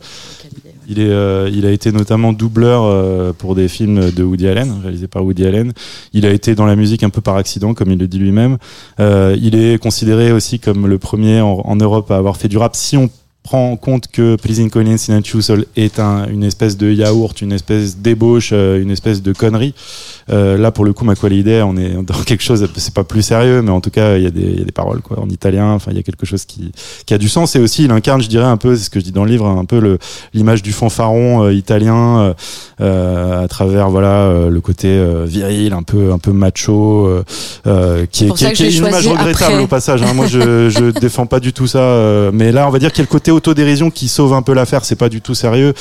[0.90, 4.74] il est, euh, il a été notamment doubleur euh, pour des films de Woody Allen,
[4.82, 5.72] réalisés par Woody Allen.
[6.14, 8.58] Il a été dans la musique un peu par accident, comme il le dit lui-même.
[9.00, 12.58] Euh, il est considéré aussi comme le premier en, en Europe à avoir fait du
[12.58, 12.76] rap.
[12.76, 13.10] Si on
[13.44, 17.42] prend en compte que Pleasing Collins in a Soul est un, une espèce de yaourt,
[17.42, 19.74] une espèce d'ébauche, euh, une espèce de connerie.
[20.30, 23.64] Euh, là, pour le coup, Maqualide, on est dans quelque chose, c'est pas plus sérieux,
[23.64, 25.28] mais en tout cas, il y, a des- il y a des paroles quoi, en
[25.30, 25.72] italien.
[25.72, 26.72] Enfin, il y a quelque chose qui,
[27.08, 27.56] qui a du sens.
[27.56, 29.32] Et aussi, il incarne, je dirais un peu, c'est ce que je dis dans le
[29.32, 29.98] livre, un peu le-
[30.34, 32.34] l'image du fanfaron euh, italien euh,
[32.82, 37.10] euh, à travers voilà le côté viril, un peu un peu macho,
[38.12, 39.64] qui est, qui qui est une image regrettable après.
[39.64, 40.04] au passage.
[40.04, 40.14] hein.
[40.14, 43.08] Moi, je, je défends pas du tout ça, mais là, on va dire qu'il y
[43.08, 44.86] a le côté autodérision qui sauve un peu l'affaire.
[44.86, 45.74] C'est pas du tout sérieux.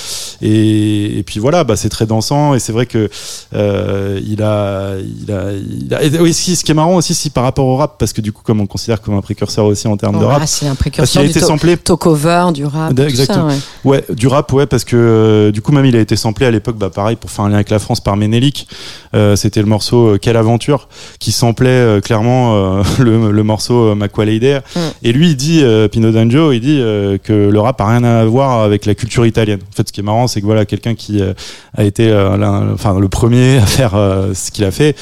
[0.43, 2.55] Et, et puis voilà, bah, c'est très dansant.
[2.55, 3.09] Et c'est vrai que
[3.55, 6.03] euh, il a, il a, il a.
[6.03, 8.33] et oui, ce qui, est marrant aussi, si par rapport au rap, parce que du
[8.33, 10.67] coup, comme on le considère comme un précurseur aussi en termes de rap, ah, C'est
[10.67, 12.95] un parce qu'il précurseur a été samplé talk-over, du rap.
[12.95, 13.51] tout Exactement.
[13.51, 14.05] ça, ouais.
[14.09, 16.51] Ouais, du rap, ouais, parce que euh, du coup même il a été samplé à
[16.51, 18.69] l'époque, bah pareil pour faire un lien avec la France par Ménélique.
[19.15, 20.89] Euh, C'était le morceau euh, Quelle aventure
[21.19, 24.63] qui samplait clairement le, le morceau Maqualide.
[24.75, 24.81] Mm.
[25.03, 28.25] Et lui il dit, Pino D'Angio, il dit euh, que le rap a rien à
[28.25, 29.61] voir avec la culture italienne.
[29.69, 31.33] En fait, ce qui est marrant, c'est que voilà quelqu'un qui euh,
[31.77, 34.97] a été euh, enfin le premier à faire euh, ce qu'il a fait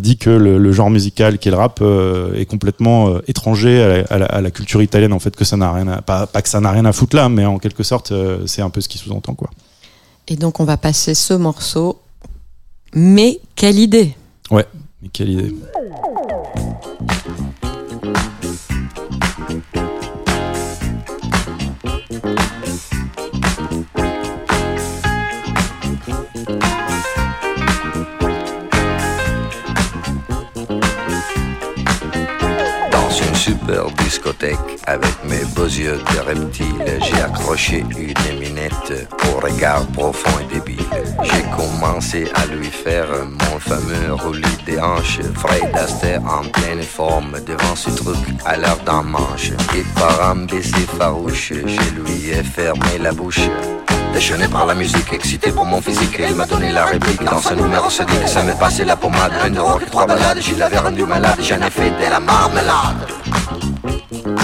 [0.00, 1.82] dit que le, le genre musical qui est le rap
[2.36, 5.56] est complètement étranger à la, à la- à la culture italienne en fait que ça
[5.56, 7.82] n'a rien à, pas, pas que ça n'a rien à foutre là mais en quelque
[7.82, 8.12] sorte
[8.46, 9.50] c'est un peu ce qui sous-entend quoi
[10.28, 12.00] Et donc, on va passer ce morceau.
[12.94, 14.14] Mais quelle idée
[14.50, 14.66] ouais
[15.02, 15.54] mais quelle idée
[33.46, 40.36] super discothèque, avec mes beaux yeux de reptile, j'ai accroché une minette au regard profond
[40.40, 40.84] et débile.
[41.22, 45.20] J'ai commencé à lui faire mon fameux roulis des hanches.
[45.36, 49.52] Fred Astaire en pleine forme devant ce truc à l'heure d'un manche.
[49.76, 53.48] Et par un baiser farouche, je lui ai fermé la bouche.
[54.12, 57.54] Déchaîné par la musique, excité pour mon physique, il m'a donné la réplique dans ce
[57.54, 60.54] numéro se dit que ça me passait la pommade, de rock et trois balades, je
[60.54, 63.06] l'avais rendu malade, j'en ai fait de la marmelade.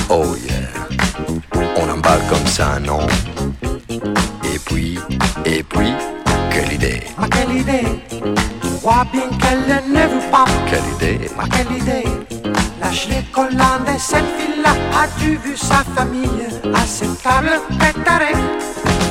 [0.09, 0.69] Oh yeah,
[1.77, 3.07] on emballe comme ça, non?
[4.45, 4.99] Et puis,
[5.45, 5.93] et puis,
[6.51, 8.03] quelle idée, Ma quelle idée?
[9.13, 10.45] Bien qu'elle ne veut pas.
[10.69, 12.05] Quelle idée, Ma quelle idée?
[12.81, 18.35] Lâche les collants de cette fille-là As-tu vu sa famille À cette table préparée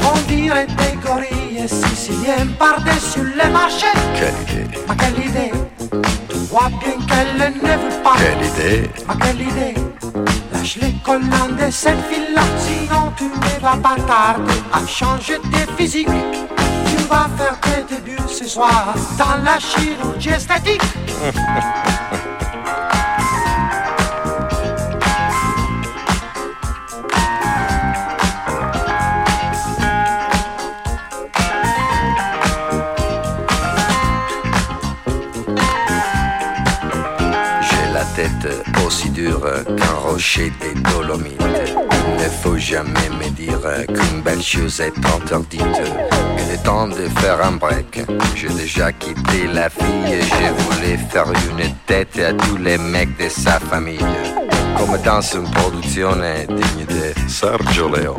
[0.03, 5.51] On dirait des gorilles siciliennes Par-dessus les marchés quelle idée, Ma quelle idée?
[6.51, 8.15] Bien qu'elle ne veut pas.
[8.17, 9.90] Quelle idée, Ma quelle idée?
[10.53, 15.71] Lâche les collants de cette fille-là Sinon tu ne vas pas tarder À changer de
[15.77, 20.81] physique Tu vas faire tes débuts ce soir Dans la chirurgie esthétique
[39.29, 41.41] qu'un rocher des Dolomites.
[41.41, 45.61] Il ne faut jamais me dire qu'une belle chose est interdite.
[46.37, 48.01] Il est temps de faire un break.
[48.35, 53.17] J'ai déjà quitté la fille et je voulais faire une tête à tous les mecs
[53.17, 53.99] de sa famille.
[54.77, 56.11] Comme dans une production
[56.47, 58.17] digne de Sergio Leone.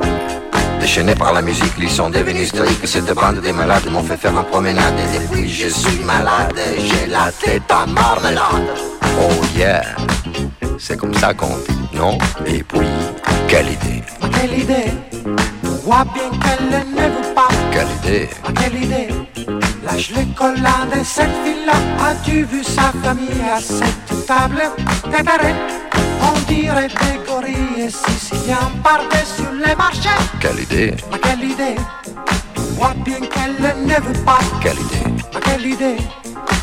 [0.81, 2.87] Déchaîné par la musique, ils sont devenus hystériques.
[2.87, 4.95] Cette bande de malades m'ont fait faire une promenade.
[4.99, 6.59] Et depuis, je suis malade.
[6.77, 8.69] J'ai la tête en marmelade.
[9.21, 9.83] Oh yeah,
[10.83, 12.19] c'est comme ça qu'on dit, non?
[12.45, 12.81] Et puis,
[13.47, 14.03] quelle idée,
[14.35, 14.91] quelle idée?
[15.85, 17.49] Vois bien qu'elle ne veut pas.
[17.71, 18.29] Quelle idée,
[18.61, 19.09] quelle idée?
[19.85, 24.63] Lâche les collants de cette fille-là As-tu vu sa famille à cette table?
[25.03, 25.55] Préparée
[26.21, 27.91] On dirait des gorilles.
[27.91, 30.09] Siciliens Par-dessus les marchés.
[30.41, 31.77] Quelle idée, quelle idée?
[32.77, 34.39] Vois bien qu'elle ne veut pas.
[34.61, 35.97] Quelle idée, quelle idée?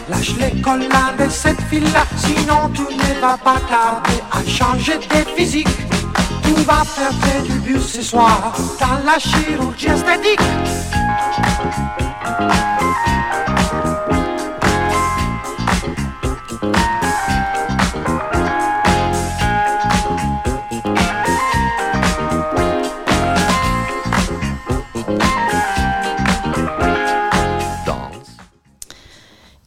[0.09, 5.29] Lâche les collants de cette fille-là Sinon tu ne vas pas tarder à changer de
[5.35, 5.67] physique
[6.43, 10.39] Tu vas faire tes débuts ce soir Dans la chirurgie esthétique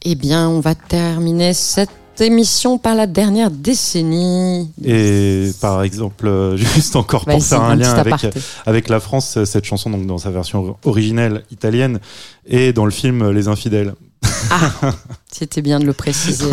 [0.05, 1.89] Eh bien, on va terminer cette
[2.19, 4.69] émission par la dernière décennie.
[4.83, 8.27] Et par exemple, euh, juste encore pour Vas-y, faire un lien petit
[8.65, 11.99] avec, la France, euh, cette chanson donc dans sa version originelle italienne
[12.45, 13.93] et dans le film Les Infidèles.
[15.31, 16.51] C'était bien de le préciser.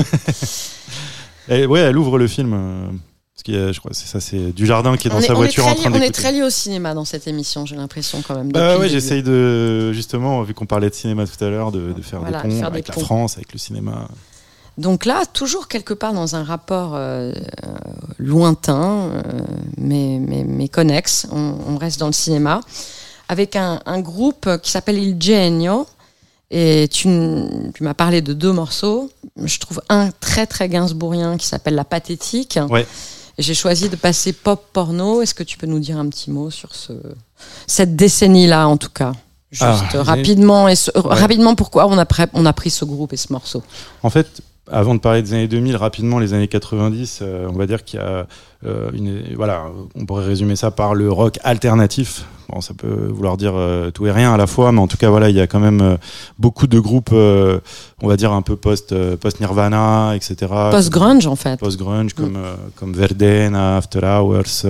[1.48, 3.00] Et ouais, elle ouvre le film.
[3.48, 5.20] Euh, parce y a, je crois, c'est ça, c'est du jardin qui est dans on,
[5.20, 6.22] sa est voiture en train lié, on est d'écouter.
[6.22, 8.52] très lié au cinéma dans cette émission, j'ai l'impression quand même.
[8.52, 12.02] Bah ouais, j'essaye de justement, vu qu'on parlait de cinéma tout à l'heure, de, de
[12.02, 13.00] faire Voilà, des de ponts des avec la ponts.
[13.00, 14.08] France, avec le cinéma.
[14.78, 17.34] Donc là, toujours quelque part dans un rapport euh, euh,
[18.18, 19.22] lointain, euh,
[19.76, 22.60] mais, mais, mais connexe, on, on reste dans le cinéma,
[23.28, 25.86] avec un, un groupe qui s'appelle Il Genio.
[26.52, 27.06] Et tu
[27.80, 29.08] m'as parlé de deux morceaux.
[29.36, 32.58] Je trouve un très très gainsbourgien qui s'appelle La Pathétique.
[32.68, 32.88] Ouais.
[33.40, 35.22] J'ai choisi de passer pop porno.
[35.22, 36.92] Est-ce que tu peux nous dire un petit mot sur ce,
[37.66, 39.12] cette décennie-là, en tout cas?
[39.50, 39.64] Juste
[39.94, 41.14] Ah, rapidement, et ce- Ouais.
[41.14, 43.62] rapidement pourquoi on a, on a pris ce groupe et ce morceau?
[44.02, 47.66] En fait, avant de parler des années 2000, rapidement, les années 90, euh, on va
[47.66, 48.26] dire qu'il y a
[48.66, 49.64] euh, une, voilà,
[49.94, 52.24] on pourrait résumer ça par le rock alternatif.
[52.48, 54.96] Bon, ça peut vouloir dire euh, tout et rien à la fois, mais en tout
[54.96, 55.96] cas, voilà, il y a quand même euh,
[56.38, 57.60] beaucoup de groupes, euh,
[58.02, 60.52] on va dire un peu post, euh, post Nirvana, etc.
[60.70, 61.58] Post-grunge, en fait.
[61.60, 64.66] Post-grunge, comme, euh, comme Verdena, After Hours,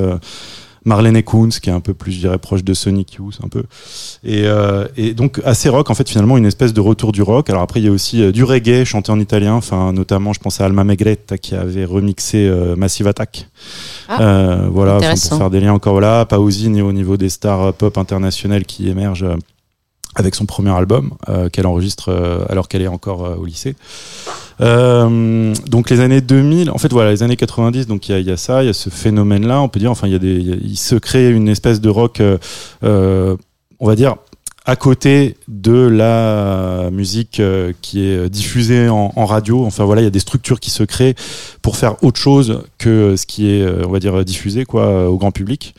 [0.85, 3.65] Marlene Kunz, qui est un peu plus, je dirais, proche de Sonic Youth, un peu.
[4.24, 7.51] Et, euh, et donc, assez rock, en fait, finalement, une espèce de retour du rock.
[7.51, 10.40] Alors après, il y a aussi euh, du reggae chanté en italien, enfin, notamment, je
[10.40, 13.48] pense à Alma Megretta, qui avait remixé euh, Massive Attack.
[14.09, 16.24] Ah, Euh, voilà, pour faire des liens encore là.
[16.24, 19.27] Pausini au niveau des stars euh, pop internationales qui émergent
[20.15, 23.77] avec son premier album euh, qu'elle enregistre euh, alors qu'elle est encore euh, au lycée.
[24.61, 28.62] Donc les années 2000, en fait voilà, les années 90, donc il y a, ça,
[28.62, 31.89] il y a ce phénomène-là, on peut dire, enfin il se crée une espèce de
[31.89, 32.20] rock,
[32.82, 33.37] on
[33.81, 34.16] va dire
[34.66, 37.41] à côté de la musique
[37.81, 39.65] qui est diffusée en, en radio.
[39.65, 41.15] Enfin voilà, il y a des structures qui se créent
[41.62, 45.32] pour faire autre chose que ce qui est, on va dire, diffusé quoi au grand
[45.32, 45.74] public.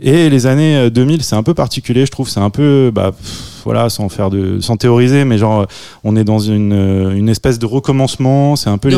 [0.00, 2.28] Et les années euh, 2000, c'est un peu particulier, je trouve.
[2.28, 5.66] C'est un peu, bah, pff, voilà, sans faire de, sans théoriser, mais genre, euh,
[6.04, 8.56] on est dans une, euh, une espèce de recommencement.
[8.56, 8.90] C'est un peu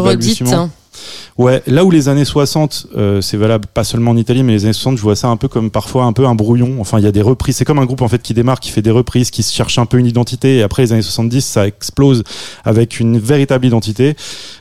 [0.53, 0.70] hein.
[1.37, 4.65] Ouais, là où les années 60, euh, c'est valable pas seulement en Italie, mais les
[4.65, 6.77] années 60, je vois ça un peu comme parfois un peu un brouillon.
[6.81, 7.57] Enfin, il y a des reprises.
[7.57, 9.87] C'est comme un groupe en fait qui démarre, qui fait des reprises, qui cherche un
[9.87, 10.59] peu une identité.
[10.59, 12.25] Et après les années 70, ça explose
[12.65, 14.16] avec une véritable identité.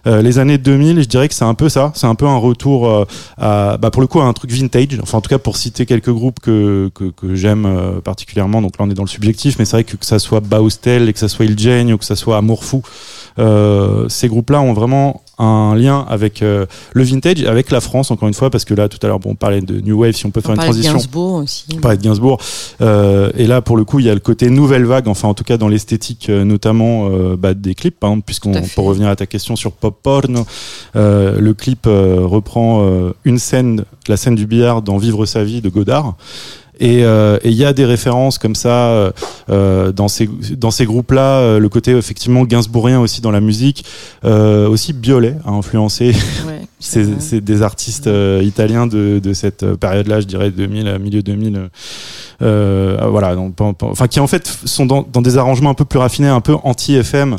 [0.06, 1.92] Euh, les années 2000, je dirais que c'est un peu ça.
[1.96, 3.06] C'est un peu un retour euh,
[3.38, 5.00] à, bah, pour le coup, à un truc vintage.
[5.02, 8.62] Enfin, en tout cas, pour citer quelques groupes que que, que j'aime euh, particulièrement.
[8.62, 11.10] Donc là, on est dans le subjectif, mais c'est vrai que que ça soit Baustel,
[11.10, 12.82] et que ça soit Il Genio, que ça soit Amour Fou,
[13.38, 18.34] ces groupes-là ont vraiment un lien avec euh, le vintage, avec la France encore une
[18.34, 20.32] fois, parce que là tout à l'heure bon, on parlait de New Wave, si on
[20.32, 20.94] peut faire On une parlait de transition.
[20.94, 21.66] Gainsbourg aussi.
[21.76, 22.40] On parlait de Gainsbourg.
[22.82, 25.34] Euh, et là, pour le coup, il y a le côté nouvelle vague, enfin, en
[25.34, 29.26] tout cas, dans l'esthétique, euh, notamment euh, bah, des clips, puisqu'on, pour revenir à ta
[29.26, 30.44] question sur pop porn,
[30.96, 35.44] euh, le clip euh, reprend euh, une scène, la scène du billard dans Vivre sa
[35.44, 36.16] vie de Godard.
[36.80, 39.12] Et euh, et il y a des références comme ça euh,
[39.50, 43.86] euh, dans ces dans ces groupes-là, le côté effectivement gainsbourgien aussi dans la musique,
[44.24, 46.14] aussi Biolay a influencé
[46.80, 51.00] c'est c'est des artistes euh, italiens de, de cette euh, période-là, je dirais 2000, euh,
[51.00, 51.56] milieu 2000.
[51.56, 51.68] euh,
[52.44, 55.98] euh, voilà, donc, enfin qui en fait sont dans, dans des arrangements un peu plus
[56.00, 57.36] raffinés, un peu anti-FM.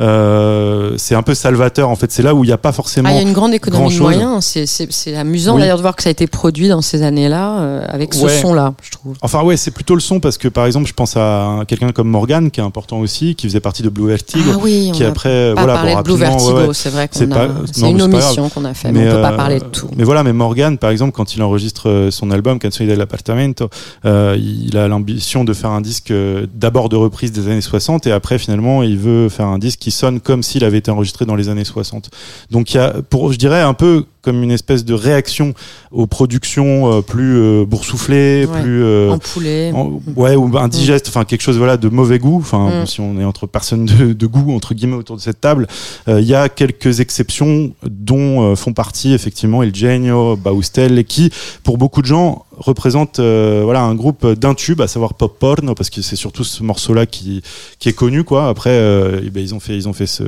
[0.00, 2.10] Euh, c'est un peu salvateur en fait.
[2.12, 3.08] C'est là où il n'y a pas forcément.
[3.10, 4.44] Ah, il y a une grande économie de moyens.
[4.44, 5.60] C'est- C'est c'est amusant Oui.
[5.60, 8.40] d'ailleurs de voir que ça a été produit dans ces années-là euh, avec ce Ouais.
[8.40, 9.16] son-là, je trouve.
[9.22, 11.92] Enfin ouais, c'est plutôt le son parce que par exemple, je pense à un- quelqu'un
[11.92, 14.92] comme Morgan qui est important aussi, qui faisait partie de Blue Vertigo, Ah oui, on
[14.92, 17.36] qui a après pas voilà, bon, de Blue Vertigo, ouais, c'est vrai qu'on C'est a-
[17.48, 19.88] pas- c'est non, une omission qu'on a fait, mais on peut pas parler de tout.
[19.96, 23.68] Mais voilà, mais Morgan, par exemple, quand il enregistre euh, son album Canzoni dell'appartamento,
[24.04, 28.06] euh, il a l'ambition de faire un disque euh, d'abord de reprise des années 60
[28.06, 31.24] et après finalement il veut faire un disque qui sonne comme s'il avait été enregistré
[31.26, 32.10] dans les années 60.
[32.50, 35.52] Donc il y a, pour, je dirais un peu comme une espèce de réaction
[35.90, 38.60] aux productions euh, plus euh, boursouflées, Ouais.
[38.62, 39.72] plus euh, Empoulé.
[39.74, 42.38] en- ouais ou indigeste, enfin quelque chose voilà de mauvais goût.
[42.38, 42.86] Enfin Mm.
[42.86, 45.66] si on est entre personnes de, de goût entre guillemets autour de cette table,
[46.08, 51.04] euh, il y a quelques exceptions dont euh, font partie effectivement Il Genio, Baustel, et
[51.04, 51.30] qui
[51.64, 55.74] pour beaucoup de gens représentent euh, voilà un groupe d'un tube, à savoir pop porn,
[55.74, 57.42] parce que c'est surtout ce morceau-là qui
[57.78, 58.48] qui est connu quoi.
[58.48, 60.22] Après euh, eh ben, ils ont fait ils ont fait ce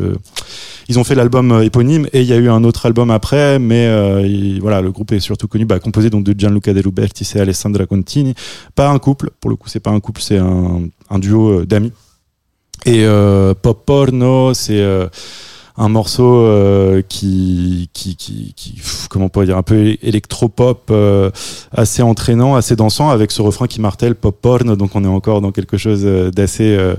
[0.88, 3.58] ils ont fait l'album euh, éponyme et il y a eu un autre album après,
[3.58, 3.84] mais
[4.24, 7.40] il- voilà, le groupe est surtout connu, bah, composé donc de Gianluca De Lubertis et
[7.40, 8.34] Alessandra Contini.
[8.74, 11.92] Pas un couple, pour le coup, c'est pas un couple, c'est un, un duo d'amis.
[12.86, 13.06] Et
[13.62, 14.82] Pop Porno, c'est
[15.76, 20.88] un morceau euh, qui, qui, qui, qui, pff, comment on pourrait dire, un peu électropop,
[20.92, 21.30] euh,
[21.72, 24.76] assez entraînant, assez dansant, avec ce refrain qui martèle pop porn.
[24.76, 26.94] Donc on est encore dans quelque chose euh, d'assez euh,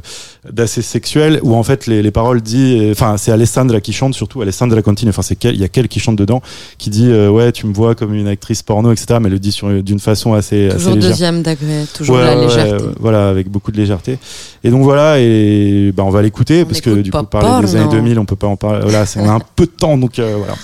[0.51, 4.41] d'assez sexuel, où en fait les, les paroles disent, enfin c'est Alessandra qui chante, surtout
[4.41, 5.09] Alessandra Contini.
[5.09, 6.41] Enfin c'est il y a qu'elle qui chante dedans,
[6.77, 9.19] qui dit euh, ouais tu me vois comme une actrice porno, etc.
[9.21, 11.09] Mais elle le dit sur d'une façon assez Toujours assez légère.
[11.11, 12.83] deuxième degré, toujours Ouais, la légèreté.
[12.83, 14.17] ouais, voilà, avec beaucoup de légèreté.
[14.65, 17.89] Et donc voilà, et ben on va l'écouter parce que du coup parler des années
[17.89, 18.64] 2000, on peut pas en parler.
[18.81, 20.55] Voilà, on a un peu de temps, donc euh, voilà.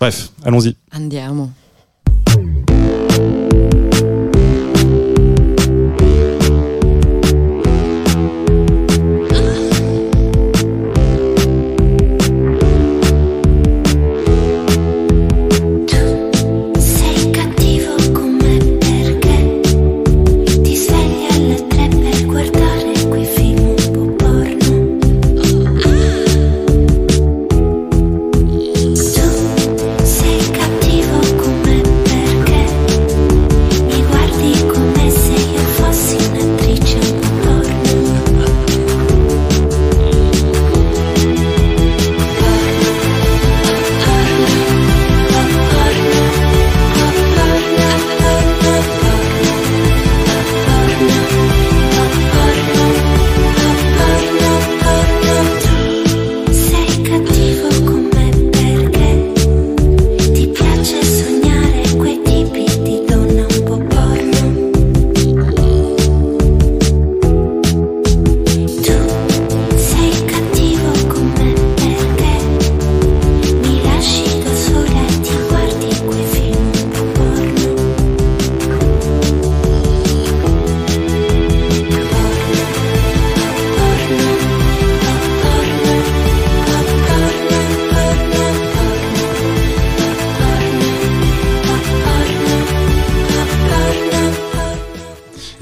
[0.00, 0.76] Bref, allons-y.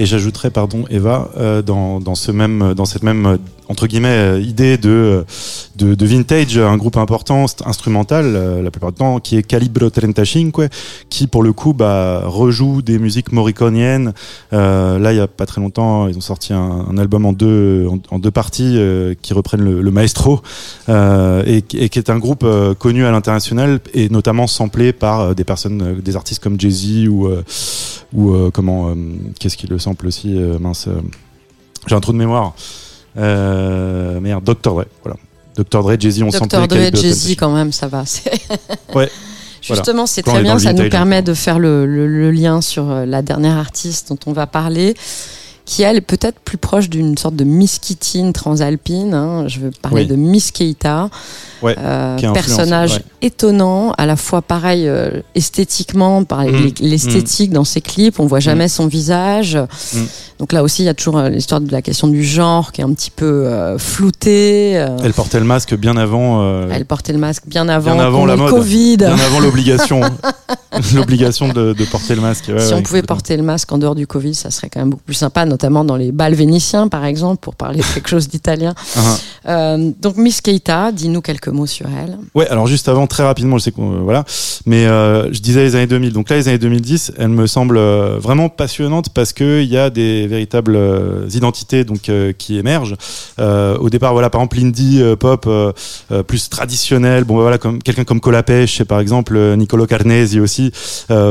[0.02, 3.38] Et j'ajouterais, pardon, Eva, euh, dans, dans ce même, dans cette même
[3.72, 5.24] entre guillemets euh, idée de,
[5.76, 9.88] de vintage, un groupe important st- instrumental euh, la plupart du temps, qui est Calibro
[9.88, 10.52] 35,
[11.08, 14.12] qui pour le coup bah, rejoue des musiques morriconiennes.
[14.52, 17.88] Euh, là, il y a pas très longtemps, ils ont sorti un, album en deux
[18.10, 18.78] en, deux parties
[19.22, 20.42] qui reprennent le, maestro
[20.88, 22.46] et, qui est un groupe
[22.78, 27.28] connu à l'international et notamment samplé par des personnes, des artistes comme Jay Z ou
[28.14, 28.94] ou comment
[29.38, 31.00] qu'est-ce qui le aussi euh, mince euh,
[31.86, 32.54] j'ai un trou de mémoire
[33.16, 35.18] euh, merde Dr Dre voilà
[35.56, 36.66] Dr Dre Jay Z on samplé Dr.
[36.68, 37.36] Dre, Jay-Z 35.
[37.38, 38.04] quand même, ça va.
[38.94, 39.10] ouais
[39.60, 40.06] Justement, Voilà.
[40.08, 43.58] c'est très bien, ça nous permet de faire le, le- le lien sur la dernière
[43.58, 44.94] artiste dont on va parler,
[45.66, 49.14] qui elle est peut-être plus proche d'une sorte de Miss Kittin transalpine.
[49.14, 49.46] hein.
[49.46, 50.08] Je veux parler Oui.
[50.08, 51.10] de Miss Keita,
[51.62, 53.02] Ouais, euh, personnage ouais.
[53.22, 56.72] étonnant, à la fois pareil euh, esthétiquement, par Mm.
[56.80, 59.56] l'esthétique dans ses clips, on voit jamais son visage.
[59.94, 59.98] Mm.
[60.40, 62.80] Donc là aussi, il y a toujours euh, l'histoire de la question du genre qui
[62.80, 64.72] est un petit peu euh, floutée.
[64.76, 68.04] euh, elle portait le masque bien avant euh, elle portait le masque bien avant, bien
[68.04, 68.96] avant qu'on la mode Covid.
[68.96, 70.00] bien avant l'obligation
[70.94, 73.78] l'obligation de, de porter le masque Ouais, si ouais, on pouvait porter le masque en
[73.78, 76.88] dehors du Covid, ça serait quand même beaucoup plus sympa, notamment dans les bals vénitiens,
[76.88, 78.74] par exemple, pour parler de quelque chose d'italien.
[79.48, 82.18] Euh, donc Miss Keita, dis-nous quelques mots sur elle.
[82.34, 84.24] Ouais, alors juste avant, très rapidement, je sais qu'on euh, voilà,
[84.66, 86.12] mais euh, je disais les années 2000.
[86.12, 89.76] Donc là, les années 2010, elles me semblent euh, vraiment passionnantes parce que il y
[89.76, 90.78] a des véritables
[91.32, 92.96] identités donc qui émergent.
[93.38, 95.48] Au départ, voilà, par exemple, l'indie pop
[96.26, 97.24] plus traditionnel.
[97.24, 100.72] Bon, bah, voilà, comme quelqu'un comme Colapesce, et par exemple, Niccolo Carnesi aussi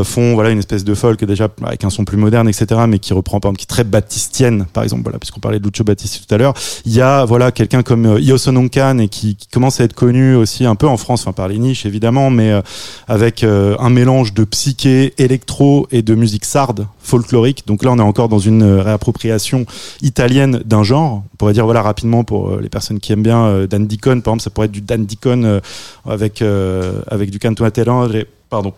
[0.04, 2.82] font voilà une espèce de folk déjà avec un son plus moderne, etc.
[2.88, 5.66] Mais qui reprend par exemple qui est très baptistienne, par exemple, voilà, puisqu'on parlait de
[5.66, 6.54] Lucio Battisti tout à l'heure.
[6.86, 9.94] Il y a voilà quelqu'un comme Io Sono Khan et qui, qui commence à être
[9.94, 12.62] connu aussi un peu en France, enfin par les niches évidemment, mais euh,
[13.08, 17.66] avec euh, un mélange de psyché, électro et de musique sarde folklorique.
[17.68, 19.66] Donc là, on est encore dans une euh, réappropriation
[20.02, 21.24] italienne d'un genre.
[21.34, 24.44] On pourrait dire voilà rapidement pour les personnes qui aiment bien Dan Deacon, par exemple,
[24.44, 25.62] ça pourrait être du Dan Deacon
[26.06, 26.44] avec
[27.08, 28.74] avec du canto interrogre, pardon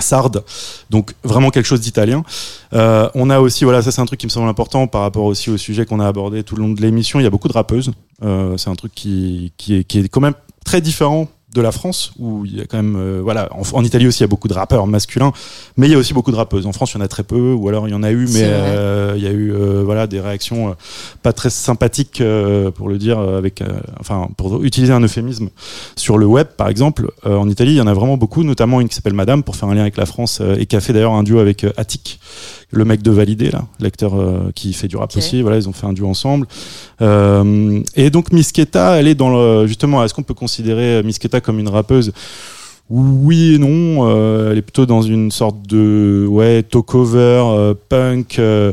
[0.00, 0.42] sarde,
[0.90, 2.24] donc vraiment quelque chose d'italien.
[2.72, 5.50] On a aussi, voilà, ça c'est un truc qui me semble important par rapport aussi
[5.50, 7.20] au sujet qu'on a abordé tout le long de l'émission.
[7.20, 7.92] Il y a beaucoup de rappeuses.
[8.20, 10.34] C'est un truc qui, qui est quand même
[10.64, 13.84] très différent de la France où il y a quand même euh, voilà en, en
[13.84, 15.30] Italie aussi il y a beaucoup de rappeurs masculins
[15.76, 16.66] mais il y a aussi beaucoup de rappeuses.
[16.66, 18.26] En France il y en a très peu ou alors il y en a eu
[18.32, 20.72] mais euh, il y a eu euh, voilà des réactions euh,
[21.22, 23.62] pas très sympathiques euh, pour le dire avec
[24.00, 25.48] enfin pour utiliser un euphémisme
[25.94, 27.12] sur le web par exemple.
[27.24, 29.54] Euh, en Italie il y en a vraiment beaucoup notamment une qui s'appelle Madame pour
[29.54, 31.64] faire un lien avec la France euh, et qui a fait d'ailleurs un duo avec
[31.76, 32.18] Attic
[32.74, 35.42] le mec de Validé là, l'acteur euh, qui fait du rap aussi.
[35.42, 36.46] Voilà, ils ont fait un duo ensemble.
[37.02, 40.04] Euh, et donc Misketa, elle est dans le justement.
[40.04, 42.12] Est-ce qu'on peut considérer Misketa comme une rappeuse?
[42.90, 48.38] Oui et non, euh, elle est plutôt dans une sorte de ouais talk-over, euh, punk,
[48.38, 48.72] euh,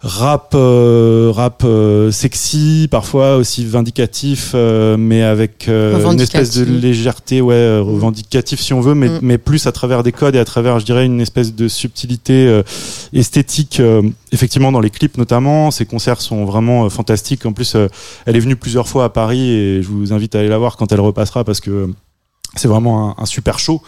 [0.00, 6.64] rap, euh, rap euh, sexy, parfois aussi vindicatif, euh, mais avec euh, une espèce de
[6.64, 9.18] légèreté, ouais, euh, revendicatif si on veut, mais, Mm.
[9.22, 12.46] mais plus à travers des codes et à travers, je dirais, une espèce de subtilité
[12.46, 12.62] euh,
[13.12, 15.72] esthétique, euh, effectivement dans les clips notamment.
[15.72, 17.44] Ses concerts sont vraiment fantastiques.
[17.44, 17.74] En plus,
[18.26, 20.76] elle est venue plusieurs fois à Paris et je vous invite à aller la voir
[20.76, 21.90] quand elle repassera parce que
[22.54, 23.82] c'est vraiment un, un super show.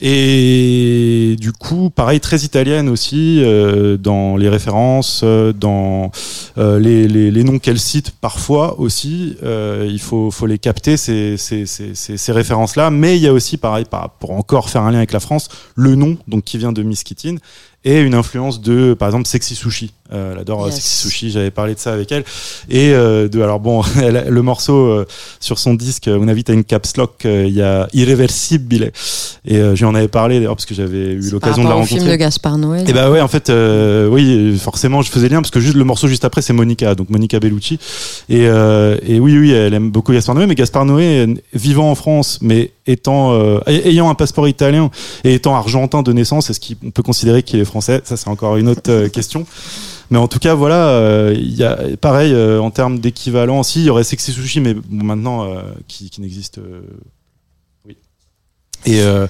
[0.00, 6.10] Et du coup, pareil, très italienne aussi euh, dans les références, euh, dans
[6.58, 9.36] euh, les, les, les noms qu'elle cite parfois aussi.
[9.44, 12.90] euh, il faut, faut les capter ces, ces, ces, ces, ces références-là.
[12.90, 15.48] Mais il y a aussi, pareil, par- pour encore faire un lien avec la France,
[15.76, 17.36] le nom donc qui vient de Miss Kittin
[17.84, 19.92] et une influence de, par exemple, Sexy Sushi.
[20.12, 20.74] Euh, elle adore euh, Yes.
[20.76, 21.30] Sexy Sushi.
[21.30, 22.24] J'avais parlé de ça avec elle.
[22.68, 25.06] Et euh, de, alors bon, elle le morceau euh,
[25.40, 27.24] sur son disque, on invite à une caps lock.
[27.24, 28.92] euh, Il y a Irreversibile.
[29.46, 31.96] Et euh, j'en avais parlé d'ailleurs parce que j'avais eu l'occasion de la rencontrer.
[32.00, 32.84] film de Gaspard Noé.
[32.86, 35.84] Et bah ouais, en fait, euh, oui, forcément, je faisais lien parce que juste le
[35.84, 37.78] morceau juste après, c'est Monica, donc Monica Bellucci.
[38.28, 41.94] Et, euh, et oui, oui, elle aime beaucoup Gaspard Noé, mais Gaspard Noé, vivant en
[41.94, 44.90] France, mais étant euh, ay- ayant un passeport italien
[45.24, 48.00] et étant argentin de naissance, est-ce qu'on peut considérer qu'il est français?
[48.04, 49.46] Ça, c'est encore une autre question.
[50.10, 53.62] Mais en tout cas, voilà, euh, il y a pareil euh, en termes d'équivalent.
[53.62, 56.60] Si, il y aurait Sexy Sushi, mais bon, maintenant euh, qui, qui n'existe.
[58.86, 59.26] Et euh,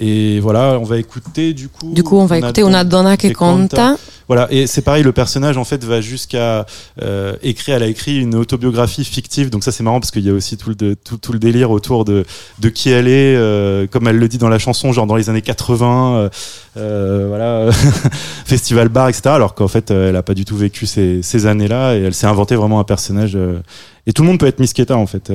[0.00, 1.92] et voilà, on va écouter du coup.
[1.92, 3.96] Du coup, on va écouter Una donna che conta.
[4.28, 6.66] Voilà, et c'est pareil, le personnage en fait va jusqu'à
[7.02, 10.28] euh, écrire, elle a écrit une autobiographie fictive, donc ça c'est marrant parce qu'il y
[10.28, 12.26] a aussi tout le, de- tout, tout le délire autour de,
[12.58, 15.30] de qui elle est, euh, comme elle le dit dans la chanson, genre dans les
[15.30, 16.28] années 80, euh,
[16.76, 17.70] euh, voilà,
[18.44, 19.22] festival bar, etc.
[19.30, 22.14] Alors qu'en fait, euh, elle a pas du tout vécu ces, ces années-là et elle
[22.14, 23.32] s'est inventé vraiment un personnage.
[23.34, 23.60] euh,
[24.06, 25.32] et tout le monde peut être Miss Keta en fait.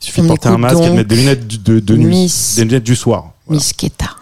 [0.00, 2.54] Il suffit de porter un masque et de mettre des lunettes de, de nuit, Miss-
[2.56, 3.32] des lunettes du soir.
[3.46, 3.58] Voilà.
[3.58, 4.06] Misketa.
[4.06, 4.17] Si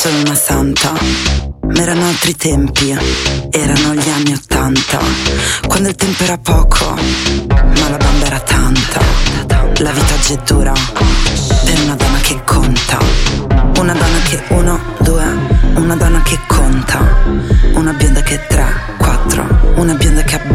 [0.00, 0.92] sono una santa,
[1.60, 2.96] ma erano altri tempi,
[3.50, 4.98] erano gli anni Ottanta.
[5.66, 8.98] Quando il tempo era poco, ma la bamba era tanta.
[9.76, 12.98] La vita oggi è dura per una donna che conta.
[13.76, 15.24] Una donna che uno, due,
[15.74, 16.98] una donna che conta.
[17.74, 19.44] Una bionda che tre, quattro,
[19.74, 20.49] una bionda che abbonda.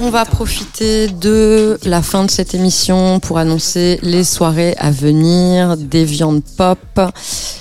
[0.00, 5.76] On va profiter de la fin de cette émission pour annoncer les soirées à venir
[5.76, 6.78] des viandes pop.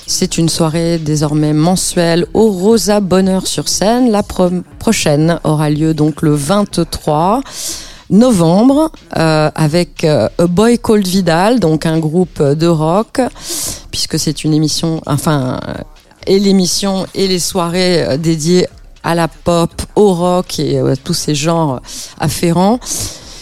[0.08, 4.10] C'est une soirée désormais mensuelle au Rosa Bonheur sur scène.
[4.10, 4.50] La pro-
[4.80, 7.42] prochaine aura lieu donc le 23
[8.12, 13.20] novembre euh, avec euh, A Boy Called Vidal, donc un groupe de rock,
[13.90, 15.60] puisque c'est une émission, enfin,
[16.28, 18.68] et l'émission et les soirées euh, dédiées
[19.04, 21.82] à la pop, au rock et euh, tous ces genres
[22.20, 22.80] afférents.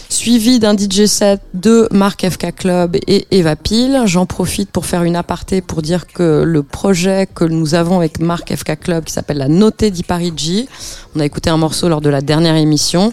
[0.08, 4.02] Suivi d'un DJ set de Marc FK Club et Eva Peel.
[4.06, 8.18] J'en profite pour faire une aparté pour dire que le projet que nous avons avec
[8.18, 10.68] Marc FK Club qui s'appelle la Notée di Parigi,
[11.14, 13.12] on a écouté un morceau lors de la dernière émission,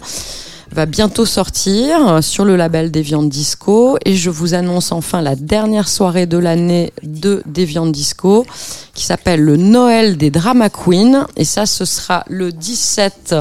[0.72, 3.98] va bientôt sortir sur le label Deviant Disco.
[4.06, 8.46] Et je vous annonce enfin la dernière soirée de l'année de Deviant Disco
[8.94, 11.28] qui s'appelle le Noël des Drama Queens.
[11.36, 13.36] Et ça ce sera le 17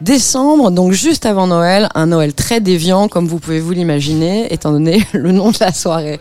[0.00, 4.72] décembre, donc juste avant Noël, un Noël très déviant comme vous pouvez vous l'imaginer étant
[4.72, 6.20] donné le nom de la soirée.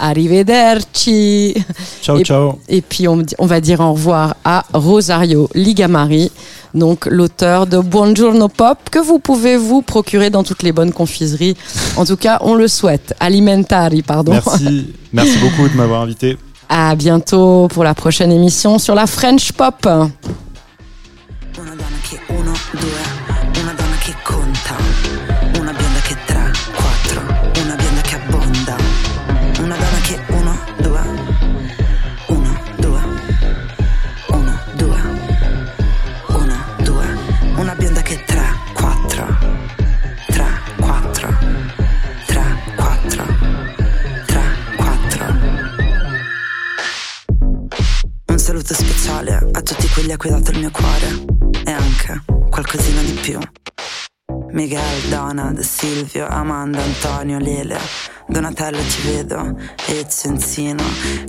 [0.00, 1.54] Arrivederci.
[2.02, 2.58] Ciao, et, ciao.
[2.68, 6.32] Et puis on, on va dire au revoir à Rosario Ligamari,
[6.74, 11.56] donc l'auteur de Buongiorno Pop que vous pouvez vous procurer dans toutes les bonnes confiseries.
[11.96, 13.14] En tout cas, on le souhaite.
[13.20, 14.32] Alimentari, pardon.
[14.32, 16.36] Merci, merci beaucoup de m'avoir invité.
[16.68, 19.86] À bientôt pour la prochaine émission sur la French Pop.
[50.10, 53.38] A tutti quelli a cui ho dato il mio cuore e anche qualcosina di più.
[54.52, 57.78] Miguel, Donald, Silvio, Amanda, Antonio, Lele,
[58.26, 59.56] Donatello ti vedo,
[59.86, 60.82] Ezio, Enzino,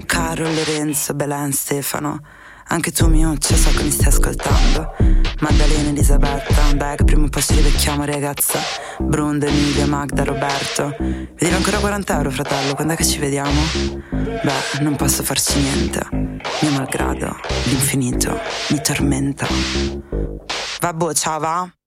[0.06, 2.22] Caro, Lorenzo, Belen, Stefano.
[2.72, 4.96] Anche tu Miuccia so che mi stai ascoltando.
[5.42, 8.60] Maddalena, Elisabetta, Beh, prima o poi ci rivecchiamo ragazza.
[8.98, 10.96] Brunda, Emilia, Magda, Roberto.
[10.98, 13.60] Devo ancora 40 euro fratello, quando è che ci vediamo?
[14.10, 16.00] Beh, non posso farci niente.
[16.12, 17.36] Mio malgrado,
[17.66, 18.40] l'infinito
[18.70, 19.48] mi tormenta.
[20.80, 21.81] Vabbè, ciao va?